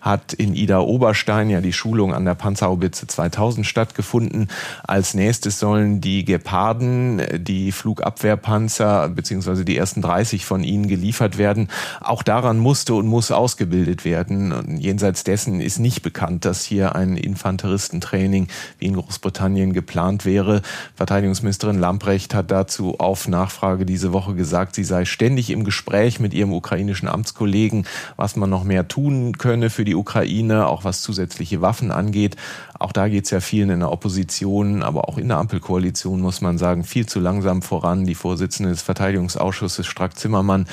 hat 0.00 0.32
in 0.32 0.54
Ida 0.54 0.80
Oberstein 0.80 1.50
ja 1.50 1.60
die 1.60 1.72
Schulung 1.72 2.14
an 2.14 2.24
der 2.24 2.34
Panzerhaubitze 2.34 3.06
2000 3.06 3.66
stattgefunden. 3.66 4.48
Als 4.82 5.14
nächstes 5.14 5.58
sollen 5.58 6.00
die 6.00 6.24
Geparden, 6.24 7.22
die 7.38 7.70
Flugabwehrpanzer 7.72 9.10
beziehungsweise 9.10 9.64
die 9.64 9.76
ersten 9.76 10.00
30 10.00 10.46
von 10.46 10.64
ihnen 10.64 10.88
geliefert 10.88 11.38
werden. 11.38 11.68
Auch 12.00 12.22
daran 12.22 12.58
musste 12.58 12.94
und 12.94 13.06
muss 13.06 13.30
ausgebildet 13.30 14.04
werden. 14.04 14.52
Und 14.52 14.78
jenseits 14.78 15.24
dessen 15.24 15.60
ist 15.60 15.78
nicht 15.78 16.02
bekannt, 16.02 16.44
dass 16.44 16.64
hier 16.64 16.94
ein 16.94 17.16
Infanteristentraining 17.16 18.39
wie 18.78 18.86
in 18.86 18.94
Großbritannien 18.94 19.74
geplant 19.74 20.24
wäre. 20.24 20.62
Verteidigungsministerin 20.94 21.78
Lamprecht 21.78 22.34
hat 22.34 22.50
dazu 22.50 22.98
auf 22.98 23.28
Nachfrage 23.28 23.84
diese 23.84 24.14
Woche 24.14 24.34
gesagt, 24.34 24.74
sie 24.74 24.84
sei 24.84 25.04
ständig 25.04 25.50
im 25.50 25.64
Gespräch 25.64 26.20
mit 26.20 26.32
ihrem 26.32 26.54
ukrainischen 26.54 27.06
Amtskollegen, 27.06 27.86
was 28.16 28.36
man 28.36 28.48
noch 28.48 28.64
mehr 28.64 28.88
tun 28.88 29.36
könne 29.36 29.68
für 29.68 29.84
die 29.84 29.90
die 29.90 29.96
Ukraine, 29.96 30.68
auch 30.68 30.84
was 30.84 31.02
zusätzliche 31.02 31.62
Waffen 31.62 31.90
angeht. 31.90 32.36
Auch 32.78 32.92
da 32.92 33.08
geht 33.08 33.24
es 33.24 33.30
ja 33.32 33.40
vielen 33.40 33.70
in 33.70 33.80
der 33.80 33.90
Opposition, 33.90 34.84
aber 34.84 35.08
auch 35.08 35.18
in 35.18 35.26
der 35.26 35.38
Ampelkoalition, 35.38 36.20
muss 36.20 36.40
man 36.40 36.58
sagen, 36.58 36.84
viel 36.84 37.06
zu 37.06 37.18
langsam 37.18 37.60
voran. 37.60 38.04
Die 38.04 38.14
Vorsitzende 38.14 38.70
des 38.70 38.82
Verteidigungsausschusses, 38.82 39.84
Strack 39.84 40.16
Zimmermann, 40.16 40.66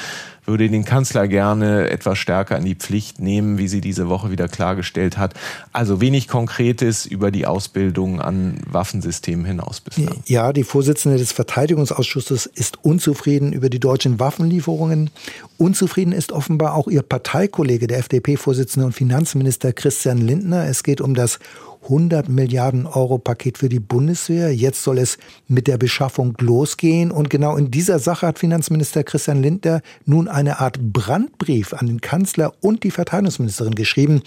würde 0.48 0.70
den 0.70 0.86
Kanzler 0.86 1.28
gerne 1.28 1.90
etwas 1.90 2.18
stärker 2.18 2.58
in 2.58 2.64
die 2.64 2.76
Pflicht 2.76 3.20
nehmen, 3.20 3.58
wie 3.58 3.68
sie 3.68 3.82
diese 3.82 4.08
Woche 4.08 4.32
wieder 4.32 4.48
klargestellt 4.48 5.18
hat. 5.18 5.34
Also 5.74 6.00
wenig 6.00 6.28
Konkretes 6.30 7.06
über 7.06 7.32
die 7.32 7.46
Ausbildung 7.46 8.22
an 8.22 8.62
Waffensystemen 8.66 9.46
hinaus 9.46 9.82
bislang. 9.82 10.24
Ja, 10.26 10.54
die 10.54 10.64
Vorsitzende 10.64 11.18
des 11.18 11.34
Verteidigungsausschusses 11.34 12.46
ist 12.46 12.84
unzufrieden 12.84 13.52
über 13.52 13.70
die 13.70 13.80
deutschen 13.80 14.20
Waffenlieferungen. 14.20 15.10
Unzufrieden 15.58 16.14
ist 16.14 16.32
offenbar 16.32 16.76
auch 16.76 16.88
ihr 16.88 17.02
Parteikollege, 17.02 17.88
der 17.88 18.00
FDP-Vorsitzende 18.00 18.86
und 18.86 18.94
Finanzminister 18.94 19.74
Christian 19.74 20.20
Lindner. 20.20 20.66
Es 20.68 20.84
geht 20.84 21.02
um 21.02 21.14
das 21.14 21.40
100 21.84 22.30
Milliarden 22.30 22.86
Euro 22.86 23.18
Paket 23.18 23.58
für 23.58 23.70
die 23.70 23.80
Bundeswehr. 23.80 24.54
Jetzt 24.54 24.84
soll 24.84 24.98
es 24.98 25.18
mit 25.48 25.68
der 25.68 25.78
Beschaffung 25.78 26.36
losgehen. 26.40 27.12
Und 27.12 27.30
genau 27.30 27.56
in 27.58 27.72
dieser 27.72 28.00
Sache 28.00 28.28
hat 28.28 28.40
Finanzminister 28.40 29.04
Christian 29.04 29.42
Lindner 29.42 29.82
nun 30.06 30.28
eine 30.28 30.60
Art 30.60 30.80
Brandbrief 30.80 31.74
an 31.74 31.88
den 31.88 32.02
Kanzler 32.02 32.54
und 32.62 32.84
die 32.84 32.92
Verteidigungsministerin 32.92 33.76
geschrieben. 33.76 34.22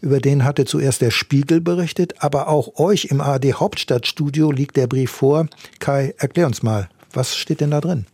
Über 0.00 0.20
den 0.20 0.44
hatte 0.44 0.64
zuerst 0.64 1.00
der 1.00 1.10
Spiegel 1.10 1.60
berichtet, 1.60 2.14
aber 2.18 2.48
auch 2.48 2.78
euch 2.78 3.06
im 3.06 3.20
ARD 3.20 3.54
Hauptstadtstudio 3.54 4.50
liegt 4.50 4.76
der 4.76 4.86
Brief 4.86 5.10
vor. 5.10 5.46
Kai, 5.78 6.14
erklär 6.18 6.46
uns 6.46 6.62
mal, 6.62 6.88
was 7.12 7.36
steht 7.36 7.60
denn 7.60 7.70
da 7.70 7.80
drin? 7.80 8.06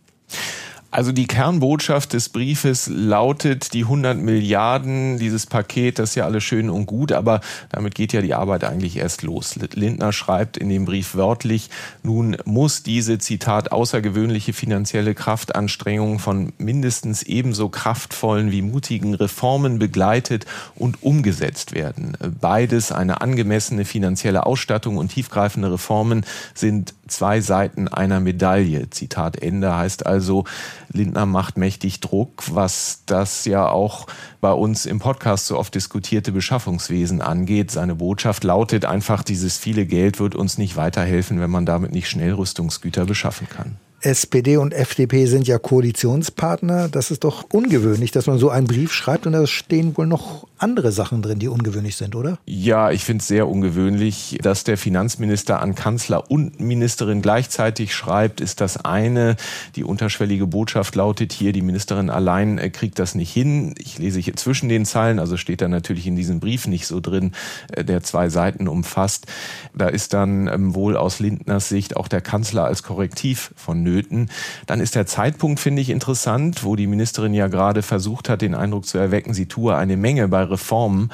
Also 0.91 1.11
die 1.11 1.27
Kernbotschaft 1.27 2.13
des 2.13 2.29
Briefes 2.29 2.87
lautet, 2.91 3.73
die 3.73 3.83
100 3.83 4.17
Milliarden, 4.17 5.19
dieses 5.19 5.45
Paket, 5.45 5.99
das 5.99 6.09
ist 6.09 6.15
ja 6.15 6.25
alles 6.25 6.43
schön 6.43 6.67
und 6.69 6.87
gut, 6.87 7.11
aber 7.11 7.41
damit 7.69 7.93
geht 7.93 8.11
ja 8.11 8.21
die 8.21 8.33
Arbeit 8.33 8.63
eigentlich 8.63 8.97
erst 8.97 9.21
los. 9.21 9.55
Lindner 9.73 10.11
schreibt 10.11 10.57
in 10.57 10.67
dem 10.67 10.85
Brief 10.85 11.13
wörtlich, 11.13 11.69
nun 12.01 12.37
muss 12.45 12.81
diese, 12.81 13.19
Zitat, 13.19 13.71
außergewöhnliche 13.71 14.51
finanzielle 14.51 15.13
Kraftanstrengung 15.13 16.17
von 16.17 16.53
mindestens 16.57 17.21
ebenso 17.21 17.69
kraftvollen 17.69 18.51
wie 18.51 18.63
mutigen 18.63 19.13
Reformen 19.13 19.77
begleitet 19.77 20.47
und 20.75 21.03
umgesetzt 21.03 21.75
werden. 21.75 22.17
Beides, 22.41 22.91
eine 22.91 23.21
angemessene 23.21 23.85
finanzielle 23.85 24.47
Ausstattung 24.47 24.97
und 24.97 25.09
tiefgreifende 25.09 25.71
Reformen, 25.71 26.25
sind 26.55 26.95
zwei 27.11 27.41
Seiten 27.41 27.87
einer 27.87 28.19
Medaille. 28.19 28.89
Zitat 28.89 29.41
Ende 29.41 29.75
heißt 29.75 30.05
also, 30.05 30.45
Lindner 30.91 31.25
macht 31.25 31.57
mächtig 31.57 31.99
Druck, 31.99 32.43
was 32.51 33.03
das 33.05 33.45
ja 33.45 33.67
auch 33.67 34.07
bei 34.41 34.51
uns 34.51 34.85
im 34.85 34.99
Podcast 34.99 35.47
so 35.47 35.57
oft 35.57 35.75
diskutierte 35.75 36.31
Beschaffungswesen 36.31 37.21
angeht. 37.21 37.71
Seine 37.71 37.95
Botschaft 37.95 38.43
lautet 38.43 38.85
einfach, 38.85 39.23
dieses 39.23 39.57
viele 39.57 39.85
Geld 39.85 40.19
wird 40.19 40.35
uns 40.35 40.57
nicht 40.57 40.75
weiterhelfen, 40.75 41.39
wenn 41.39 41.51
man 41.51 41.65
damit 41.65 41.91
nicht 41.91 42.09
schnell 42.09 42.33
Rüstungsgüter 42.33 43.05
beschaffen 43.05 43.47
kann. 43.49 43.77
SPD 44.01 44.57
und 44.57 44.73
FDP 44.73 45.25
sind 45.25 45.47
ja 45.47 45.59
Koalitionspartner. 45.59 46.89
Das 46.89 47.11
ist 47.11 47.23
doch 47.23 47.45
ungewöhnlich, 47.51 48.11
dass 48.11 48.27
man 48.27 48.39
so 48.39 48.49
einen 48.49 48.67
Brief 48.67 48.93
schreibt 48.93 49.27
und 49.27 49.33
da 49.33 49.45
stehen 49.45 49.97
wohl 49.97 50.07
noch 50.07 50.47
andere 50.59 50.91
Sachen 50.91 51.21
drin, 51.21 51.39
die 51.39 51.47
ungewöhnlich 51.47 51.95
sind, 51.95 52.15
oder? 52.15 52.37
Ja, 52.45 52.91
ich 52.91 53.05
finde 53.05 53.21
es 53.21 53.27
sehr 53.27 53.47
ungewöhnlich, 53.47 54.37
dass 54.41 54.63
der 54.63 54.77
Finanzminister 54.77 55.61
an 55.61 55.73
Kanzler 55.75 56.29
und 56.29 56.59
Ministerin 56.59 57.21
gleichzeitig 57.21 57.93
schreibt, 57.93 58.41
ist 58.41 58.61
das 58.61 58.83
eine. 58.83 59.35
Die 59.75 59.83
unterschwellige 59.83 60.47
Botschaft 60.47 60.95
lautet 60.95 61.31
hier, 61.31 61.53
die 61.53 61.61
Ministerin 61.61 62.09
allein 62.09 62.57
äh, 62.57 62.69
kriegt 62.69 62.99
das 62.99 63.15
nicht 63.15 63.31
hin. 63.31 63.73
Ich 63.77 63.97
lese 63.97 64.19
hier 64.19 64.35
zwischen 64.35 64.69
den 64.69 64.85
Zeilen, 64.85 65.19
also 65.19 65.37
steht 65.37 65.61
da 65.61 65.67
natürlich 65.67 66.07
in 66.07 66.15
diesem 66.15 66.39
Brief 66.39 66.67
nicht 66.67 66.87
so 66.87 66.99
drin, 66.99 67.31
äh, 67.71 67.83
der 67.83 68.03
zwei 68.03 68.29
Seiten 68.29 68.67
umfasst. 68.67 69.27
Da 69.73 69.87
ist 69.87 70.13
dann 70.13 70.47
ähm, 70.47 70.75
wohl 70.75 70.97
aus 70.97 71.19
Lindners 71.19 71.69
Sicht 71.69 71.95
auch 71.95 72.07
der 72.07 72.21
Kanzler 72.21 72.65
als 72.65 72.83
Korrektiv 72.83 73.51
vonnöten. 73.89 74.29
Dann 74.67 74.79
ist 74.79 74.95
der 74.95 75.05
Zeitpunkt, 75.05 75.59
finde 75.59 75.81
ich, 75.81 75.89
interessant, 75.89 76.63
wo 76.63 76.75
die 76.75 76.87
Ministerin 76.87 77.33
ja 77.33 77.47
gerade 77.47 77.81
versucht 77.81 78.29
hat, 78.29 78.41
den 78.41 78.55
Eindruck 78.55 78.85
zu 78.85 78.97
erwecken, 78.97 79.33
sie 79.33 79.47
tue 79.47 79.75
eine 79.75 79.97
Menge 79.97 80.27
bei 80.27 80.43
Reformen, 80.43 81.09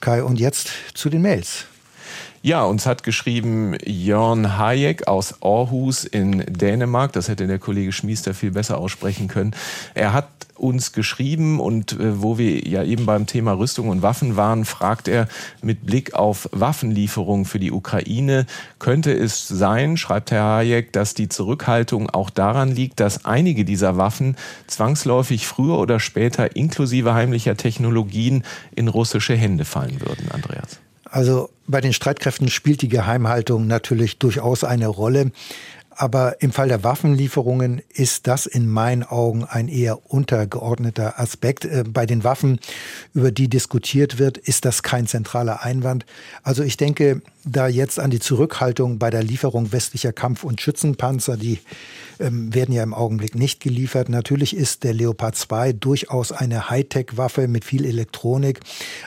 Kai, 0.00 0.22
und 0.22 0.38
jetzt 0.38 0.70
zu 0.94 1.08
den 1.08 1.22
Mails. 1.22 1.66
Ja, 2.46 2.62
uns 2.62 2.86
hat 2.86 3.02
geschrieben 3.02 3.74
Jörn 3.84 4.56
Hayek 4.56 5.08
aus 5.08 5.42
Aarhus 5.42 6.04
in 6.04 6.44
Dänemark. 6.46 7.12
Das 7.12 7.26
hätte 7.26 7.48
der 7.48 7.58
Kollege 7.58 7.90
Schmiester 7.90 8.34
viel 8.34 8.52
besser 8.52 8.78
aussprechen 8.78 9.26
können. 9.26 9.52
Er 9.94 10.12
hat 10.12 10.28
uns 10.54 10.92
geschrieben 10.92 11.58
und 11.58 11.94
äh, 11.94 12.22
wo 12.22 12.38
wir 12.38 12.60
ja 12.68 12.84
eben 12.84 13.04
beim 13.04 13.26
Thema 13.26 13.58
Rüstung 13.58 13.88
und 13.88 14.02
Waffen 14.02 14.36
waren, 14.36 14.64
fragt 14.64 15.08
er 15.08 15.26
mit 15.60 15.86
Blick 15.86 16.14
auf 16.14 16.48
Waffenlieferungen 16.52 17.46
für 17.46 17.58
die 17.58 17.72
Ukraine, 17.72 18.46
könnte 18.78 19.12
es 19.12 19.48
sein, 19.48 19.96
schreibt 19.96 20.30
Herr 20.30 20.58
Hayek, 20.58 20.92
dass 20.92 21.14
die 21.14 21.28
Zurückhaltung 21.28 22.10
auch 22.10 22.30
daran 22.30 22.70
liegt, 22.70 23.00
dass 23.00 23.24
einige 23.24 23.64
dieser 23.64 23.96
Waffen 23.96 24.36
zwangsläufig 24.68 25.48
früher 25.48 25.80
oder 25.80 25.98
später 25.98 26.54
inklusive 26.54 27.12
heimlicher 27.12 27.56
Technologien 27.56 28.44
in 28.76 28.86
russische 28.86 29.34
Hände 29.34 29.64
fallen 29.64 30.00
würden, 30.00 30.30
Andreas? 30.30 30.78
Also 31.16 31.48
bei 31.66 31.80
den 31.80 31.94
Streitkräften 31.94 32.48
spielt 32.48 32.82
die 32.82 32.90
Geheimhaltung 32.90 33.66
natürlich 33.66 34.18
durchaus 34.18 34.64
eine 34.64 34.86
Rolle. 34.86 35.32
Aber 35.88 36.42
im 36.42 36.52
Fall 36.52 36.68
der 36.68 36.84
Waffenlieferungen 36.84 37.80
ist 37.88 38.26
das 38.26 38.44
in 38.44 38.68
meinen 38.68 39.02
Augen 39.02 39.44
ein 39.44 39.68
eher 39.68 40.12
untergeordneter 40.12 41.18
Aspekt. 41.18 41.64
Äh, 41.64 41.84
bei 41.88 42.04
den 42.04 42.22
Waffen, 42.22 42.60
über 43.14 43.32
die 43.32 43.48
diskutiert 43.48 44.18
wird, 44.18 44.36
ist 44.36 44.66
das 44.66 44.82
kein 44.82 45.06
zentraler 45.06 45.62
Einwand. 45.62 46.04
Also 46.42 46.62
ich 46.62 46.76
denke, 46.76 47.22
da 47.46 47.68
jetzt 47.68 48.00
an 48.00 48.10
die 48.10 48.18
Zurückhaltung 48.18 48.98
bei 48.98 49.10
der 49.10 49.22
Lieferung 49.22 49.72
westlicher 49.72 50.12
Kampf- 50.12 50.44
und 50.44 50.60
Schützenpanzer, 50.60 51.36
die 51.36 51.60
ähm, 52.18 52.52
werden 52.52 52.74
ja 52.74 52.82
im 52.82 52.92
Augenblick 52.92 53.34
nicht 53.34 53.60
geliefert. 53.60 54.08
Natürlich 54.08 54.56
ist 54.56 54.82
der 54.84 54.92
Leopard 54.94 55.36
2 55.36 55.72
durchaus 55.72 56.32
eine 56.32 56.68
Hightech-Waffe 56.68 57.46
mit 57.46 57.64
viel 57.64 57.84
Elektronik, 57.84 58.60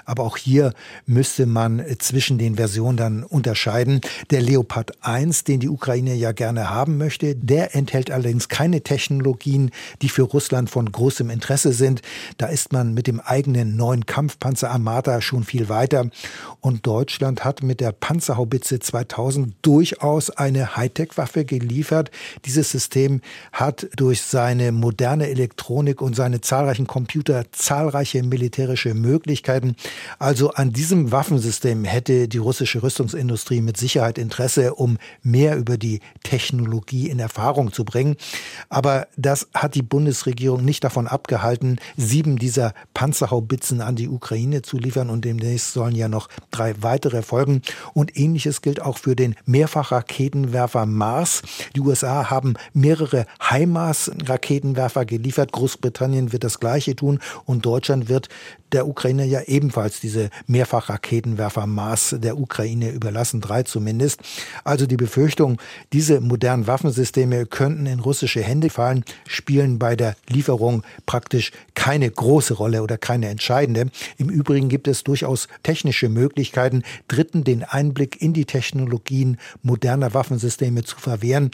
aber 0.06 0.24
auch 0.24 0.38
hier 0.38 0.74
müsste 1.06 1.46
man 1.46 1.84
zwischen 2.00 2.38
den 2.38 2.56
Versionen 2.56 2.98
dann 2.98 3.24
unterscheiden. 3.24 4.00
Der 4.30 4.42
Leopard 4.42 4.92
1, 5.02 5.44
den 5.44 5.60
die 5.60 5.70
Ukraine 5.70 6.16
ja 6.16 6.32
gerne 6.32 6.70
haben 6.70 6.98
möchte, 6.98 7.36
der 7.36 7.76
enthält 7.76 8.10
allerdings 8.10 8.48
keine 8.48 8.82
Technologien, 8.82 9.72
die 10.02 10.10
für 10.10 10.24
Russland 10.24 10.70
von 10.70 10.90
großem 10.90 11.30
Interesse 11.30 11.74
sind. 11.74 12.02
Da 12.38 12.48
ist 12.48 12.72
man 12.72 12.94
mit 12.94 13.08
dem 13.08 13.20
eigenen 13.20 13.76
neuen 13.76 14.06
Kampfpanzer 14.06 14.72
Armata 14.72 15.20
schon 15.22 15.44
viel 15.44 15.68
weiter 15.68 16.10
und 16.62 16.88
Deutschland 16.88 17.44
hat 17.44 17.64
mit 17.64 17.82
der 17.82 17.92
Panzer 17.92 18.29
Panzerhaubitze 18.30 18.80
2000 18.80 19.56
durchaus 19.64 20.30
eine 20.30 20.78
Hightech-Waffe 20.78 21.46
geliefert. 21.46 22.12
Dieses 22.46 22.70
System 22.70 23.22
hat 23.52 23.88
durch 23.96 24.22
seine 24.22 24.72
moderne 24.72 25.30
Elektronik 25.30 26.00
und 26.00 26.16
seine 26.16 26.40
zahlreichen 26.42 26.86
Computer 26.86 27.46
zahlreiche 27.52 28.22
militärische 28.22 28.94
Möglichkeiten. 28.94 29.76
Also 30.20 30.52
an 30.52 30.72
diesem 30.74 31.12
Waffensystem 31.12 31.86
hätte 31.86 32.28
die 32.28 32.38
russische 32.38 32.84
Rüstungsindustrie 32.84 33.62
mit 33.62 33.78
Sicherheit 33.78 34.20
Interesse, 34.20 34.76
um 34.76 35.00
mehr 35.24 35.58
über 35.58 35.80
die 35.80 36.00
Technologie 36.22 37.10
in 37.10 37.18
Erfahrung 37.18 37.74
zu 37.74 37.84
bringen. 37.84 38.16
Aber 38.70 39.08
das 39.18 39.48
hat 39.56 39.74
die 39.74 39.82
Bundesregierung 39.82 40.64
nicht 40.64 40.84
davon 40.84 41.08
abgehalten, 41.08 41.80
sieben 41.98 42.38
dieser 42.38 42.76
Panzerhaubitzen 42.94 43.82
an 43.82 43.96
die 43.96 44.08
Ukraine 44.08 44.62
zu 44.62 44.78
liefern 44.78 45.10
und 45.10 45.26
demnächst 45.26 45.74
sollen 45.74 45.96
ja 45.96 46.08
noch 46.08 46.30
drei 46.52 46.76
weitere 46.84 47.24
folgen. 47.24 47.64
Und 47.94 48.16
ähnliches 48.20 48.62
gilt 48.62 48.82
auch 48.82 48.98
für 48.98 49.16
den 49.16 49.36
Mehrfachraketenwerfer 49.46 50.86
Mars. 50.86 51.42
Die 51.76 51.82
USA 51.82 52.30
haben 52.30 52.56
mehrere 52.74 53.26
HIMARS-Raketenwerfer 53.40 55.06
geliefert. 55.06 55.52
Großbritannien 55.52 56.32
wird 56.32 56.44
das 56.44 56.60
Gleiche 56.60 56.96
tun 56.96 57.20
und 57.46 57.66
Deutschland 57.66 58.10
wird 58.10 58.30
der 58.72 58.88
Ukraine 58.88 59.26
ja 59.26 59.42
ebenfalls 59.42 60.00
diese 60.00 60.30
Mehrfachraketenwerfer 60.48 61.66
Mars 61.66 62.16
der 62.20 62.38
Ukraine 62.38 62.92
überlassen, 62.92 63.42
drei 63.42 63.64
zumindest. 63.64 64.22
Also 64.64 64.86
die 64.86 64.98
Befürchtung, 64.98 65.60
diese 65.94 66.22
modernen 66.22 66.68
Waffensysteme 66.68 67.46
könnten 67.46 67.86
in 67.86 68.00
russische 68.00 68.42
Hände 68.42 68.70
fallen, 68.70 69.04
spielen 69.28 69.80
bei 69.80 69.96
der 69.96 70.16
Lieferung 70.28 70.84
praktisch 71.06 71.52
keine 71.74 72.10
große 72.10 72.54
Rolle 72.54 72.84
oder 72.84 72.98
keine 72.98 73.30
entscheidende. 73.30 73.88
Im 74.18 74.30
Übrigen 74.30 74.70
gibt 74.70 74.88
es 74.88 75.04
durchaus 75.04 75.48
technische 75.64 76.10
Möglichkeiten, 76.10 76.84
Dritten 77.08 77.44
den 77.44 77.64
Einblick 77.64 78.09
in 78.16 78.34
die 78.34 78.46
Technologien 78.46 79.38
moderner 79.62 80.14
Waffensysteme 80.14 80.84
zu 80.84 80.98
verwehren. 80.98 81.52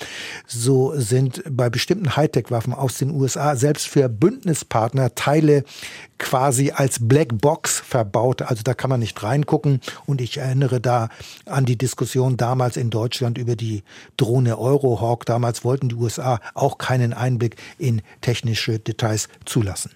So 0.47 0.93
sind 0.95 1.43
bei 1.49 1.69
bestimmten 1.69 2.15
Hightech-Waffen 2.15 2.73
aus 2.73 2.97
den 2.97 3.11
USA 3.11 3.55
selbst 3.55 3.87
für 3.87 4.09
Bündnispartner 4.09 5.15
Teile 5.15 5.63
quasi 6.17 6.71
als 6.71 6.97
Black 7.01 7.41
Box 7.41 7.79
verbaut. 7.79 8.41
Also 8.41 8.63
da 8.63 8.73
kann 8.73 8.89
man 8.89 8.99
nicht 8.99 9.21
reingucken. 9.21 9.81
Und 10.05 10.21
ich 10.21 10.37
erinnere 10.37 10.79
da 10.79 11.09
an 11.45 11.65
die 11.65 11.77
Diskussion 11.77 12.37
damals 12.37 12.77
in 12.77 12.89
Deutschland 12.89 13.37
über 13.37 13.55
die 13.55 13.83
Drohne 14.17 14.57
Eurohawk. 14.57 15.25
Damals 15.25 15.63
wollten 15.63 15.89
die 15.89 15.95
USA 15.95 16.39
auch 16.53 16.77
keinen 16.77 17.13
Einblick 17.13 17.57
in 17.77 18.01
technische 18.21 18.79
Details 18.79 19.27
zulassen. 19.45 19.91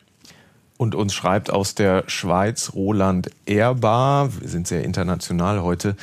Und 0.79 0.95
uns 0.95 1.13
schreibt 1.13 1.51
aus 1.51 1.75
der 1.75 2.05
Schweiz 2.07 2.71
Roland 2.73 3.31
Ehrbar, 3.45 4.29
wir 4.39 4.47
sind 4.47 4.65
sehr 4.65 4.85
international 4.85 5.61
heute, 5.61 5.97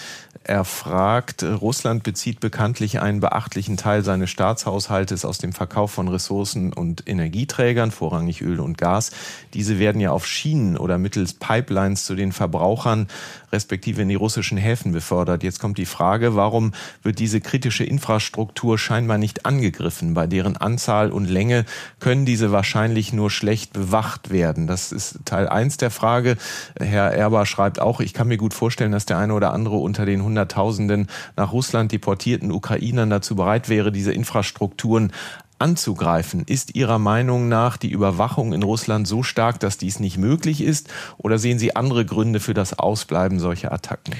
er 0.48 0.64
fragt, 0.64 1.42
Russland 1.42 2.04
bezieht 2.04 2.38
bekanntlich 2.38 3.00
einen 3.00 3.18
beachtlichen 3.18 3.76
Teil 3.76 4.04
seines 4.04 4.30
Staatshaushaltes 4.30 5.24
aus 5.24 5.38
dem 5.38 5.52
Verkauf 5.52 5.90
von 5.90 6.06
Ressourcen 6.06 6.72
und 6.72 7.02
Energieträgern, 7.08 7.90
vorrangig 7.90 8.42
Öl 8.42 8.60
und 8.60 8.78
Gas. 8.78 9.10
Diese 9.54 9.80
werden 9.80 10.00
ja 10.00 10.12
auf 10.12 10.24
Schienen 10.24 10.76
oder 10.76 10.98
mittels 10.98 11.34
Pipelines 11.34 12.04
zu 12.04 12.14
den 12.14 12.30
Verbrauchern 12.30 13.08
respektive 13.50 14.02
in 14.02 14.08
die 14.08 14.14
russischen 14.14 14.56
Häfen 14.56 14.92
befördert. 14.92 15.42
Jetzt 15.42 15.58
kommt 15.58 15.78
die 15.78 15.84
Frage, 15.84 16.36
warum 16.36 16.70
wird 17.02 17.18
diese 17.18 17.40
kritische 17.40 17.82
Infrastruktur 17.82 18.78
scheinbar 18.78 19.18
nicht 19.18 19.46
angegriffen? 19.46 20.14
Bei 20.14 20.28
deren 20.28 20.56
Anzahl 20.56 21.10
und 21.10 21.24
Länge 21.24 21.64
können 21.98 22.24
diese 22.24 22.52
wahrscheinlich 22.52 23.12
nur 23.12 23.32
schlecht 23.32 23.72
bewacht 23.72 24.30
werden. 24.30 24.65
Das 24.66 24.92
ist 24.92 25.20
Teil 25.24 25.48
eins 25.48 25.76
der 25.76 25.90
Frage. 25.90 26.36
Herr 26.78 27.12
Erber 27.12 27.46
schreibt 27.46 27.80
auch, 27.80 28.00
ich 28.00 28.14
kann 28.14 28.28
mir 28.28 28.36
gut 28.36 28.54
vorstellen, 28.54 28.92
dass 28.92 29.06
der 29.06 29.18
eine 29.18 29.34
oder 29.34 29.52
andere 29.52 29.76
unter 29.76 30.06
den 30.06 30.22
Hunderttausenden 30.22 31.08
nach 31.36 31.52
Russland 31.52 31.92
deportierten 31.92 32.50
Ukrainern 32.50 33.10
dazu 33.10 33.36
bereit 33.36 33.68
wäre, 33.68 33.92
diese 33.92 34.12
Infrastrukturen 34.12 35.12
anzugreifen. 35.58 36.44
Ist 36.46 36.74
Ihrer 36.74 36.98
Meinung 36.98 37.48
nach 37.48 37.76
die 37.76 37.90
Überwachung 37.90 38.52
in 38.52 38.62
Russland 38.62 39.08
so 39.08 39.22
stark, 39.22 39.60
dass 39.60 39.78
dies 39.78 40.00
nicht 40.00 40.18
möglich 40.18 40.60
ist? 40.60 40.88
Oder 41.18 41.38
sehen 41.38 41.58
Sie 41.58 41.74
andere 41.74 42.04
Gründe 42.04 42.40
für 42.40 42.54
das 42.54 42.78
Ausbleiben 42.78 43.38
solcher 43.38 43.72
Attacken? 43.72 44.14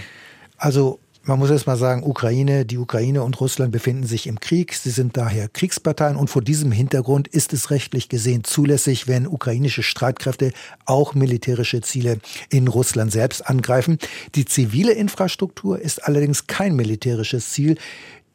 Also 0.57 1.01
man 1.27 1.41
muss 1.41 1.51
erst 1.51 1.67
mal 1.67 1.77
sagen, 1.77 2.05
Ukraine, 2.05 2.65
die 2.65 2.79
Ukraine 2.79 3.25
und 3.25 3.41
Russland 3.41 3.73
befinden 3.73 4.07
sich 4.07 4.29
im 4.29 4.39
Krieg. 4.39 4.75
Sie 4.75 4.91
sind 4.91 5.17
daher 5.17 5.49
Kriegsparteien 5.49 6.17
und 6.17 6.31
vor 6.31 6.41
diesem 6.41 6.71
Hintergrund 6.71 7.27
ist 7.27 7.53
es 7.53 7.71
rechtlich 7.71 8.09
gesehen 8.09 8.45
zulässig, 8.45 9.09
wenn 9.09 9.27
ukrainische 9.27 9.83
Streitkräfte 9.83 10.53
auch 10.85 11.15
militärische 11.15 11.81
Ziele 11.81 12.19
in 12.49 12.69
Russland 12.69 13.11
selbst 13.11 13.49
angreifen. 13.49 13.99
Die 14.37 14.45
zivile 14.45 14.93
Infrastruktur 14.93 15.81
ist 15.81 16.05
allerdings 16.05 16.47
kein 16.47 16.77
militärisches 16.77 17.51
Ziel. 17.51 17.77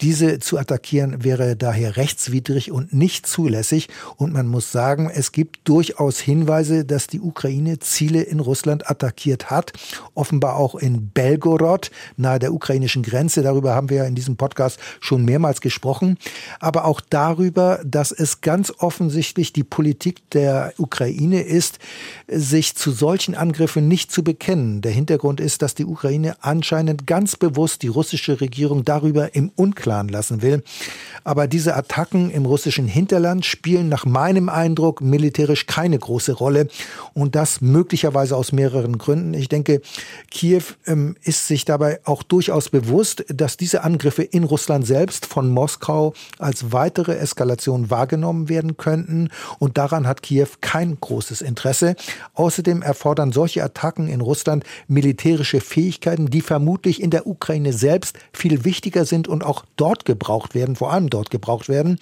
Diese 0.01 0.39
zu 0.39 0.57
attackieren 0.57 1.23
wäre 1.23 1.55
daher 1.55 1.95
rechtswidrig 1.95 2.71
und 2.71 2.91
nicht 2.91 3.27
zulässig. 3.27 3.87
Und 4.15 4.33
man 4.33 4.47
muss 4.47 4.71
sagen, 4.71 5.11
es 5.13 5.31
gibt 5.31 5.59
durchaus 5.65 6.19
Hinweise, 6.19 6.85
dass 6.85 7.05
die 7.05 7.19
Ukraine 7.19 7.77
Ziele 7.77 8.23
in 8.23 8.39
Russland 8.39 8.89
attackiert 8.89 9.51
hat. 9.51 9.73
Offenbar 10.15 10.55
auch 10.55 10.73
in 10.73 11.09
Belgorod, 11.09 11.91
nahe 12.17 12.39
der 12.39 12.51
ukrainischen 12.51 13.03
Grenze. 13.03 13.43
Darüber 13.43 13.75
haben 13.75 13.91
wir 13.91 13.97
ja 13.97 14.05
in 14.05 14.15
diesem 14.15 14.37
Podcast 14.37 14.79
schon 14.99 15.23
mehrmals 15.23 15.61
gesprochen. 15.61 16.17
Aber 16.59 16.85
auch 16.85 16.99
darüber, 16.99 17.79
dass 17.85 18.11
es 18.11 18.41
ganz 18.41 18.73
offensichtlich 18.79 19.53
die 19.53 19.63
Politik 19.63 20.27
der 20.31 20.73
Ukraine 20.77 21.43
ist, 21.43 21.77
sich 22.27 22.75
zu 22.75 22.91
solchen 22.91 23.35
Angriffen 23.35 23.87
nicht 23.87 24.11
zu 24.11 24.23
bekennen. 24.23 24.81
Der 24.81 24.93
Hintergrund 24.93 25.39
ist, 25.39 25.61
dass 25.61 25.75
die 25.75 25.85
Ukraine 25.85 26.37
anscheinend 26.41 27.05
ganz 27.05 27.35
bewusst 27.35 27.83
die 27.83 27.87
russische 27.87 28.41
Regierung 28.41 28.83
darüber 28.83 29.35
im 29.35 29.51
Unklaren 29.55 29.90
lassen 29.91 30.41
will. 30.41 30.63
Aber 31.23 31.47
diese 31.47 31.75
Attacken 31.75 32.31
im 32.31 32.45
russischen 32.45 32.87
Hinterland 32.87 33.45
spielen 33.45 33.89
nach 33.89 34.05
meinem 34.05 34.49
Eindruck 34.49 35.01
militärisch 35.01 35.67
keine 35.67 35.99
große 35.99 36.33
Rolle 36.33 36.67
und 37.13 37.35
das 37.35 37.61
möglicherweise 37.61 38.35
aus 38.35 38.51
mehreren 38.51 38.97
Gründen. 38.97 39.33
Ich 39.33 39.49
denke, 39.49 39.81
Kiew 40.31 40.63
ähm, 40.87 41.15
ist 41.21 41.47
sich 41.47 41.65
dabei 41.65 41.99
auch 42.05 42.23
durchaus 42.23 42.69
bewusst, 42.69 43.23
dass 43.27 43.57
diese 43.57 43.83
Angriffe 43.83 44.23
in 44.23 44.43
Russland 44.43 44.87
selbst 44.87 45.25
von 45.25 45.49
Moskau 45.49 46.13
als 46.39 46.71
weitere 46.71 47.17
Eskalation 47.17 47.89
wahrgenommen 47.91 48.49
werden 48.49 48.77
könnten 48.77 49.29
und 49.59 49.77
daran 49.77 50.07
hat 50.07 50.23
Kiew 50.23 50.47
kein 50.61 50.97
großes 50.99 51.41
Interesse. 51.41 51.95
Außerdem 52.33 52.81
erfordern 52.81 53.31
solche 53.31 53.63
Attacken 53.63 54.07
in 54.07 54.21
Russland 54.21 54.63
militärische 54.87 55.61
Fähigkeiten, 55.61 56.29
die 56.29 56.41
vermutlich 56.41 57.01
in 57.01 57.09
der 57.11 57.27
Ukraine 57.27 57.73
selbst 57.73 58.17
viel 58.33 58.65
wichtiger 58.65 59.05
sind 59.05 59.27
und 59.27 59.43
auch 59.43 59.65
dort 59.81 60.05
gebraucht 60.05 60.53
werden, 60.53 60.75
vor 60.75 60.93
allem 60.93 61.09
dort 61.09 61.31
gebraucht 61.31 61.67
werden. 61.67 61.97